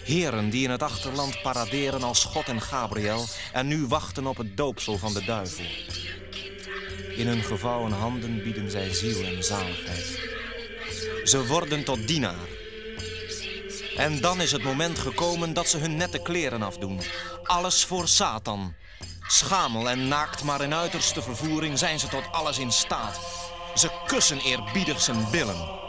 Heren 0.04 0.50
die 0.50 0.64
in 0.64 0.70
het 0.70 0.82
achterland 0.82 1.42
paraderen 1.42 2.02
als 2.02 2.24
God 2.24 2.48
en 2.48 2.60
Gabriel 2.60 3.26
en 3.52 3.66
nu 3.66 3.86
wachten 3.86 4.26
op 4.26 4.36
het 4.36 4.56
doopsel 4.56 4.98
van 4.98 5.12
de 5.12 5.24
duivel. 5.24 5.64
In 7.16 7.26
hun 7.26 7.42
gevouwen 7.42 7.92
handen 7.92 8.42
bieden 8.42 8.70
zij 8.70 8.94
ziel 8.94 9.24
en 9.24 9.44
zaligheid. 9.44 10.32
Ze 11.24 11.46
worden 11.46 11.84
tot 11.84 12.06
dienaar. 12.06 12.48
En 13.96 14.20
dan 14.20 14.40
is 14.40 14.52
het 14.52 14.62
moment 14.62 14.98
gekomen 14.98 15.52
dat 15.52 15.68
ze 15.68 15.78
hun 15.78 15.96
nette 15.96 16.18
kleren 16.22 16.62
afdoen. 16.62 17.00
Alles 17.42 17.84
voor 17.84 18.08
Satan. 18.08 18.74
Schamel 19.26 19.90
en 19.90 20.08
naakt, 20.08 20.42
maar 20.42 20.62
in 20.62 20.74
uiterste 20.74 21.22
vervoering 21.22 21.78
zijn 21.78 21.98
ze 21.98 22.08
tot 22.08 22.32
alles 22.32 22.58
in 22.58 22.72
staat. 22.72 23.20
Ze 23.74 23.90
kussen 24.06 24.40
eerbiedig 24.40 25.00
zijn 25.00 25.30
billen. 25.30 25.83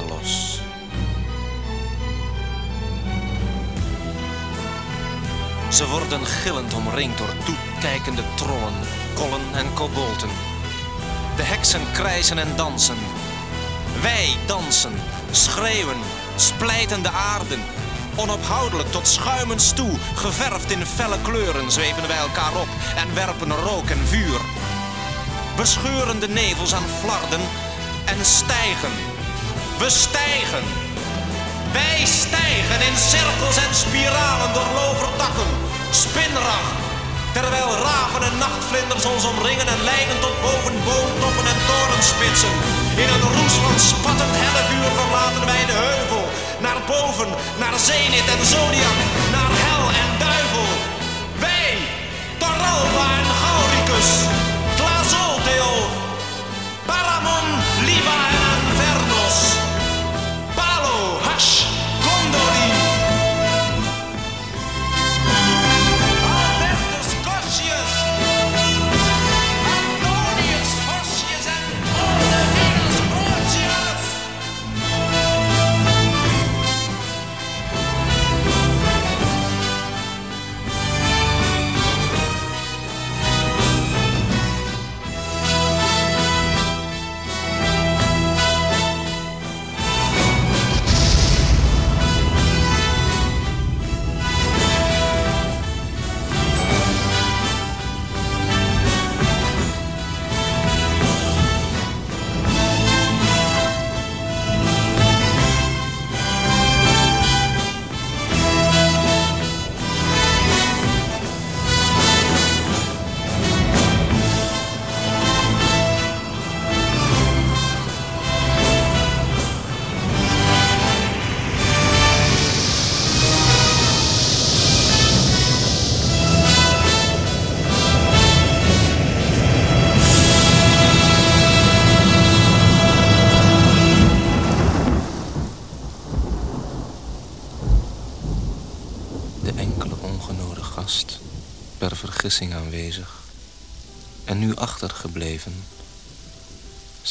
Los. 0.00 0.60
Ze 5.72 5.88
worden 5.88 6.26
gillend 6.26 6.74
omringd 6.74 7.18
door 7.18 7.34
toekijkende 7.44 8.22
trollen, 8.34 8.74
kollen 9.14 9.54
en 9.54 9.74
kobolten. 9.74 10.28
De 11.36 11.42
heksen 11.42 11.80
krijzen 11.92 12.38
en 12.38 12.56
dansen. 12.56 12.98
Wij 14.02 14.36
dansen, 14.46 14.92
schreeuwen, 15.30 16.00
splijten 16.36 17.02
de 17.02 17.10
aarde. 17.10 17.56
Onophoudelijk 18.16 18.90
tot 18.90 19.06
schuimens 19.06 19.72
toe, 19.72 19.98
geverfd 20.14 20.70
in 20.70 20.86
felle 20.86 21.16
kleuren, 21.22 21.70
zweven 21.70 22.08
wij 22.08 22.16
elkaar 22.16 22.54
op 22.60 22.68
en 22.96 23.14
werpen 23.14 23.52
rook 23.52 23.90
en 23.90 24.06
vuur. 24.06 24.40
We 25.56 25.64
scheuren 25.64 26.20
de 26.20 26.28
nevels 26.28 26.74
aan 26.74 26.88
flarden 27.00 27.40
en 28.04 28.24
stijgen. 28.24 29.11
We 29.82 29.90
stijgen. 29.90 30.64
Wij 31.72 32.00
stijgen 32.20 32.80
in 32.88 32.96
cirkels 33.10 33.56
en 33.64 33.74
spiralen 33.84 34.50
door 34.56 34.70
lovertakken, 34.80 35.50
spinrag. 36.02 36.66
Terwijl 37.36 37.70
raven 37.86 38.22
en 38.28 38.36
nachtvlinders 38.44 39.04
ons 39.12 39.24
omringen 39.32 39.68
en 39.74 39.82
leiden 39.90 40.18
tot 40.24 40.36
boven 40.44 40.76
boomtoppen 40.86 41.46
en 41.52 41.60
torenspitsen. 41.68 42.54
In 43.02 43.08
een 43.14 43.26
roes 43.36 43.56
van 43.64 43.78
spattend 43.90 44.34
hellevuur 44.42 44.90
verlaten 45.00 45.44
wij 45.52 45.64
de 45.70 45.78
heuvel. 45.86 46.24
Naar 46.64 46.80
boven, 46.92 47.30
naar 47.62 47.76
zenit 47.88 48.26
en 48.34 48.42
zodiac, 48.54 48.98
naar 49.36 49.52
hel 49.64 49.84
en 50.02 50.10
duivel. 50.26 50.68
Wij, 51.44 51.70
Taralpa 52.40 53.06
en 53.22 53.30
Gauricus, 53.42 54.10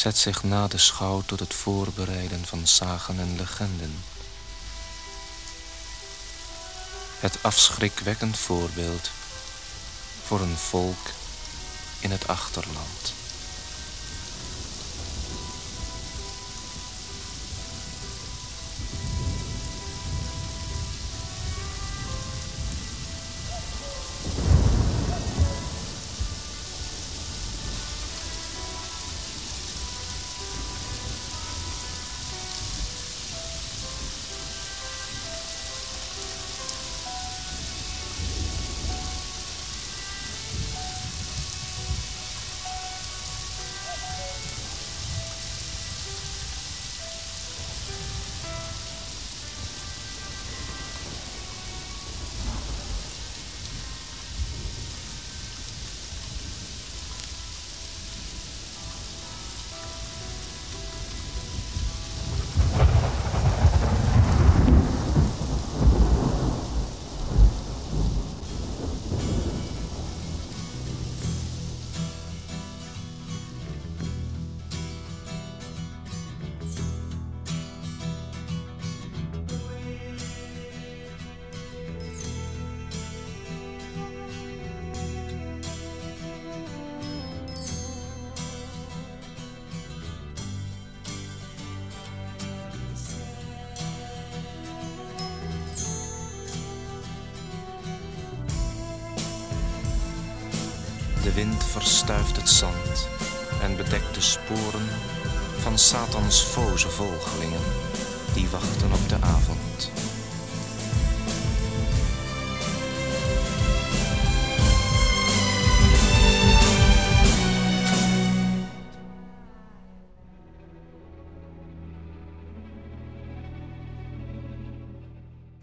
zet 0.02 0.18
zich 0.18 0.44
na 0.44 0.68
de 0.68 0.78
schouw 0.78 1.22
tot 1.26 1.40
het 1.40 1.54
voorbereiden 1.54 2.46
van 2.46 2.68
zagen 2.68 3.20
en 3.20 3.36
legenden. 3.36 4.04
Het 7.20 7.44
afschrikwekkend 7.44 8.38
voorbeeld 8.38 9.10
voor 10.24 10.42
een 10.42 10.58
volk 10.58 11.10
in 12.00 12.12
het 12.12 12.28
achterland. 12.28 13.21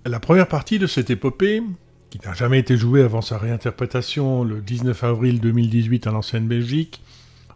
La 0.04 0.20
première 0.20 0.46
partie 0.46 0.78
de 0.78 0.86
cette 0.86 1.08
épopée, 1.08 1.62
qui 2.10 2.20
n'a 2.24 2.34
jamais 2.34 2.58
été 2.58 2.76
jouée 2.76 3.02
avant 3.02 3.22
sa 3.22 3.38
réinterprétation 3.38 4.44
le 4.44 4.60
19 4.60 5.04
avril 5.04 5.40
2018 5.40 6.06
à 6.06 6.10
l'ancienne 6.10 6.46
Belgique, 6.46 7.02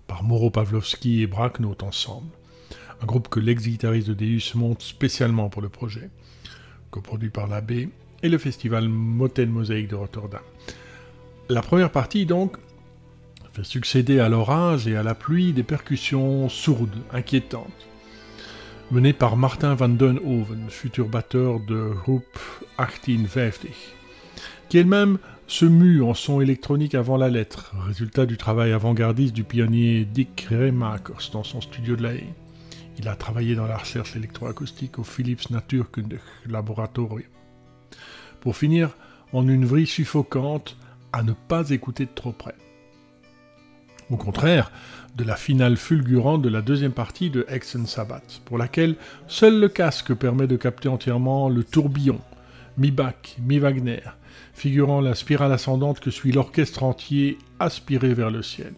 par 0.07 0.23
Mauro 0.23 0.51
Pavlovski 0.51 1.23
et 1.23 1.27
Bracknote 1.27 1.83
ensemble, 1.83 2.29
un 3.03 3.07
groupe 3.07 3.29
que 3.29 3.41
l'ex-guitariste 3.41 4.09
de 4.09 4.15
Deus 4.15 4.55
monte 4.55 4.83
spécialement 4.83 5.49
pour 5.49 5.63
le 5.63 5.69
projet, 5.69 6.11
coproduit 6.91 7.31
par 7.31 7.49
l'AB 7.49 7.73
et 8.23 8.29
le 8.29 8.39
festival 8.39 8.89
Motel 8.89 9.49
Mosaïque 9.49 9.89
de 9.89 9.97
Rotterdam. 9.97 10.43
La 11.49 11.63
première 11.63 11.91
partie, 11.91 12.27
donc, 12.27 12.57
fait 13.53 13.65
succéder 13.65 14.21
à 14.21 14.29
l'orage 14.29 14.87
et 14.87 14.97
à 14.97 15.03
la 15.03 15.15
pluie 15.15 15.53
des 15.53 15.65
percussions 15.65 16.49
sourdes, 16.49 16.97
inquiétantes, 17.13 17.89
menées 18.91 19.13
par 19.13 19.37
Martin 19.37 19.75
van 19.75 19.89
den 19.89 20.19
Hoven, 20.19 20.71
futur 20.71 21.09
batteur 21.09 21.61
de 21.61 21.91
groupe 22.03 22.39
1850, 22.79 23.73
qui 24.69 24.79
elle-même 24.79 25.19
se 25.49 25.67
mue 25.67 26.03
en 26.03 26.15
son 26.15 26.41
électronique 26.41 26.95
avant 26.95 27.17
la 27.17 27.29
lettre, 27.29 27.75
résultat 27.87 28.25
du 28.25 28.37
travail 28.37 28.73
avant-gardiste 28.73 29.35
du 29.35 29.45
pionnier 29.45 30.07
Dick 30.07 30.47
Remakers 30.51 31.31
dans 31.33 31.45
son 31.45 31.61
studio 31.61 31.97
de 31.97 32.03
La 32.05 32.15
Haye. 32.15 32.33
Il 32.99 33.09
a 33.09 33.17
travaillé 33.17 33.55
dans 33.55 33.67
la 33.67 33.77
recherche 33.77 34.17
électroacoustique 34.17 34.99
au 34.99 35.05
Philips 35.05 35.51
Natuurkundig 35.51 36.21
Laboratorium. 36.47 37.29
Pour 38.41 38.57
finir 38.57 38.97
en 39.33 39.49
une 39.49 39.65
vrille 39.65 39.87
suffocante 39.87 40.77
à 41.13 41.23
ne 41.23 41.33
pas 41.33 41.71
écouter 41.71 42.07
de 42.07 42.11
trop 42.15 42.33
près. 42.33 42.55
Au 44.11 44.17
contraire 44.17 44.71
de 45.17 45.25
la 45.25 45.37
finale 45.37 45.77
fulgurante 45.77 46.43
de 46.43 46.49
la 46.49 46.63
deuxième 46.63 46.93
partie 46.93 47.31
de 47.31 47.47
Exen 47.49 47.87
Sabbath, 47.87 48.43
pour 48.45 48.59
laquelle 48.59 48.97
seul 49.27 49.59
le 49.59 49.69
casque 49.69 50.15
permet 50.15 50.47
de 50.47 50.57
capter 50.57 50.89
entièrement 50.89 51.49
le 51.49 51.65
tourbillon, 51.65 52.21
mi-Bach, 52.79 53.37
mi-Wagner, 53.39 54.01
figurant 54.55 55.01
la 55.01 55.15
spirale 55.15 55.53
ascendante 55.53 56.01
que 56.01 56.11
suit 56.11 56.33
l'orchestre 56.33 56.83
entier 56.83 57.39
aspiré 57.59 58.15
vers 58.15 58.31
le 58.31 58.43
ciel. 58.43 58.75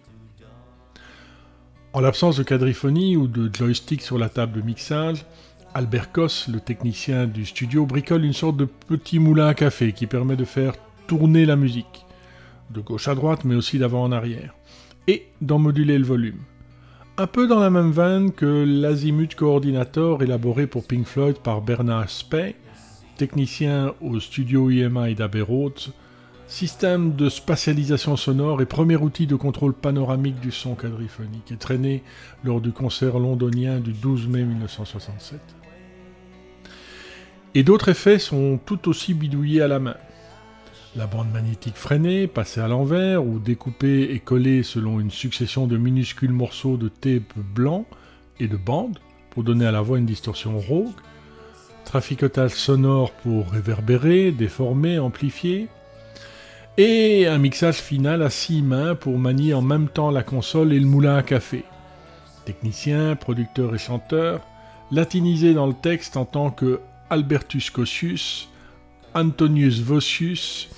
En 1.95 2.01
l'absence 2.01 2.37
de 2.37 2.43
quadriphonie 2.43 3.17
ou 3.17 3.29
de 3.29 3.49
joystick 3.55 4.03
sur 4.03 4.19
la 4.19 4.29
table 4.29 4.61
de 4.61 4.67
mixage, 4.67 5.25
Albert 5.75 6.11
Koss, 6.11 6.49
le 6.49 6.59
technicien 6.59 7.29
du 7.29 7.47
studio, 7.47 7.87
bricole 7.87 8.25
une 8.25 8.33
sorte 8.33 8.57
de 8.57 8.65
petit 8.65 9.21
moulin 9.21 9.47
à 9.47 9.55
café 9.55 9.93
qui 9.93 10.09
permet 10.09 10.35
de 10.35 10.45
faire 10.45 10.75
tourner 11.07 11.47
la 11.47 11.55
musique, 11.55 12.05
de 12.71 12.81
gauche 12.81 13.07
à 13.07 13.15
droite 13.15 13.45
mais 13.45 13.55
aussi 13.55 13.79
d'avant 13.79 14.03
en 14.03 14.11
arrière, 14.11 14.57
et 15.07 15.29
d'en 15.41 15.61
moduler 15.61 15.97
le 15.97 16.05
volume. 16.05 16.41
Un 17.17 17.29
peu 17.29 17.47
dans 17.47 17.61
la 17.61 17.71
même 17.71 17.93
veine 17.93 18.33
que 18.33 18.65
l'Azimut 18.67 19.33
Coordinator 19.37 20.21
élaboré 20.21 20.67
pour 20.67 20.89
Pink 20.89 21.07
Floyd 21.07 21.37
par 21.39 21.63
Bernard 21.63 22.11
Spey, 22.11 22.57
technicien 23.19 23.95
au 24.01 24.19
studio 24.19 24.69
IMI 24.69 25.15
d'Abbey 25.15 25.43
système 26.47 27.15
de 27.15 27.29
spatialisation 27.29 28.17
sonore 28.17 28.61
et 28.61 28.67
premier 28.67 28.97
outil 28.97 29.27
de 29.27 29.37
contrôle 29.37 29.73
panoramique 29.73 30.41
du 30.41 30.51
son 30.51 30.75
quadriphonique, 30.75 31.51
est 31.53 31.61
traîné 31.61 32.03
lors 32.45 32.61
du 32.61 32.73
concert 32.73 33.19
londonien 33.19 33.81
du 33.81 33.93
12 33.93 34.29
mai 34.29 34.43
1967. 34.45 35.41
Et 37.55 37.63
d'autres 37.63 37.89
effets 37.89 38.19
sont 38.19 38.59
tout 38.65 38.89
aussi 38.89 39.15
bidouillés 39.15 39.63
à 39.63 39.69
la 39.69 39.79
main. 39.79 39.97
La 40.97 41.07
bande 41.07 41.33
magnétique 41.33 41.77
freinée, 41.77 42.27
passée 42.27 42.61
à 42.61 42.69
l'envers 42.69 43.25
ou 43.25 43.39
découpée 43.39 44.13
et 44.13 44.21
collée 44.21 44.63
selon 44.63 45.01
une 45.01 45.11
succession 45.11 45.67
de 45.67 45.77
minuscules 45.77 46.33
morceaux 46.33 46.77
de 46.77 46.89
tape 46.89 47.37
blanc 47.37 47.85
et 48.39 48.49
de 48.49 48.57
bande 48.57 48.99
pour 49.31 49.43
donner 49.43 49.67
à 49.67 49.73
la 49.73 49.81
voix 49.81 49.99
une 49.99 50.07
distorsion 50.07 50.59
rauque, 50.59 50.95
traficotage 51.85 52.53
sonore 52.53 53.11
pour 53.11 53.51
réverbérer, 53.51 54.31
déformer, 54.31 54.99
amplifier, 54.99 55.69
et 56.77 57.27
un 57.27 57.39
mixage 57.39 57.77
final 57.77 58.23
à 58.23 58.31
six 58.31 58.63
mains 58.63 58.95
pour 58.95 59.19
manier 59.19 59.55
en 59.55 59.63
même 59.63 59.89
temps 59.89 60.11
la 60.11 60.23
console 60.23 60.73
et 60.73 60.81
le 60.81 60.87
moulin 60.87 61.17
à 61.17 61.23
café. 61.23 61.65
Technicien, 62.45 63.15
producteur 63.17 63.75
et 63.75 63.79
chanteur, 63.79 64.41
latinisé 64.91 65.55
dans 65.55 65.67
le 65.67 65.75
texte 65.75 66.17
en 66.17 66.25
tant 66.25 66.51
que 66.51 66.81
Albertus 67.11 67.71
Cossius, 67.71 68.49
Antonius 69.15 69.81
Vossius 69.81 70.69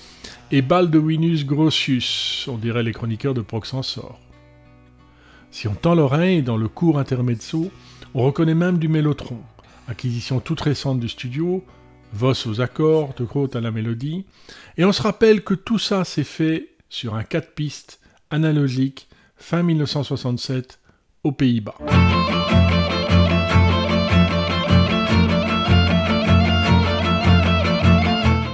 et 0.51 0.61
Baldwinus 0.61 1.45
Grossius, 1.45 2.47
on 2.47 2.57
dirait 2.57 2.83
les 2.83 2.93
chroniqueurs 2.93 3.33
de 3.33 3.41
Proxensor. 3.41 4.19
Si 5.49 5.67
on 5.67 5.73
tend 5.73 5.95
l'oreille 5.95 6.43
dans 6.43 6.57
le 6.57 6.67
court 6.67 6.99
intermezzo, 6.99 7.71
on 8.13 8.23
reconnaît 8.23 8.55
même 8.55 8.77
du 8.77 8.87
mélotron, 8.87 9.39
acquisition 9.87 10.39
toute 10.39 10.61
récente 10.61 10.99
du 10.99 11.09
studio, 11.09 11.65
Voss 12.13 12.47
aux 12.47 12.61
accords, 12.61 13.13
de 13.15 13.23
Groot 13.23 13.55
à 13.55 13.61
la 13.61 13.71
mélodie, 13.71 14.25
et 14.77 14.85
on 14.85 14.91
se 14.91 15.01
rappelle 15.01 15.43
que 15.43 15.53
tout 15.53 15.79
ça 15.79 16.03
s'est 16.03 16.23
fait 16.23 16.69
sur 16.89 17.15
un 17.15 17.23
4 17.23 17.53
pistes 17.53 17.99
analogique 18.29 19.07
fin 19.35 19.61
1967 19.63 20.79
aux 21.23 21.31
Pays-Bas. 21.31 21.75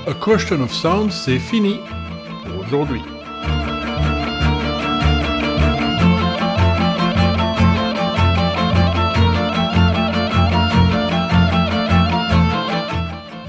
A 0.08 0.14
Question 0.26 0.62
of 0.62 0.74
Sound, 0.74 1.12
c'est 1.12 1.40
fini 1.40 1.80
pour 2.46 2.66
aujourd'hui. 2.66 3.02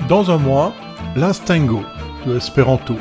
Dans 0.09 0.31
un 0.31 0.37
mois, 0.37 0.75
l'Instango 1.17 1.83
de 2.27 2.37
Esperanto. 2.37 2.95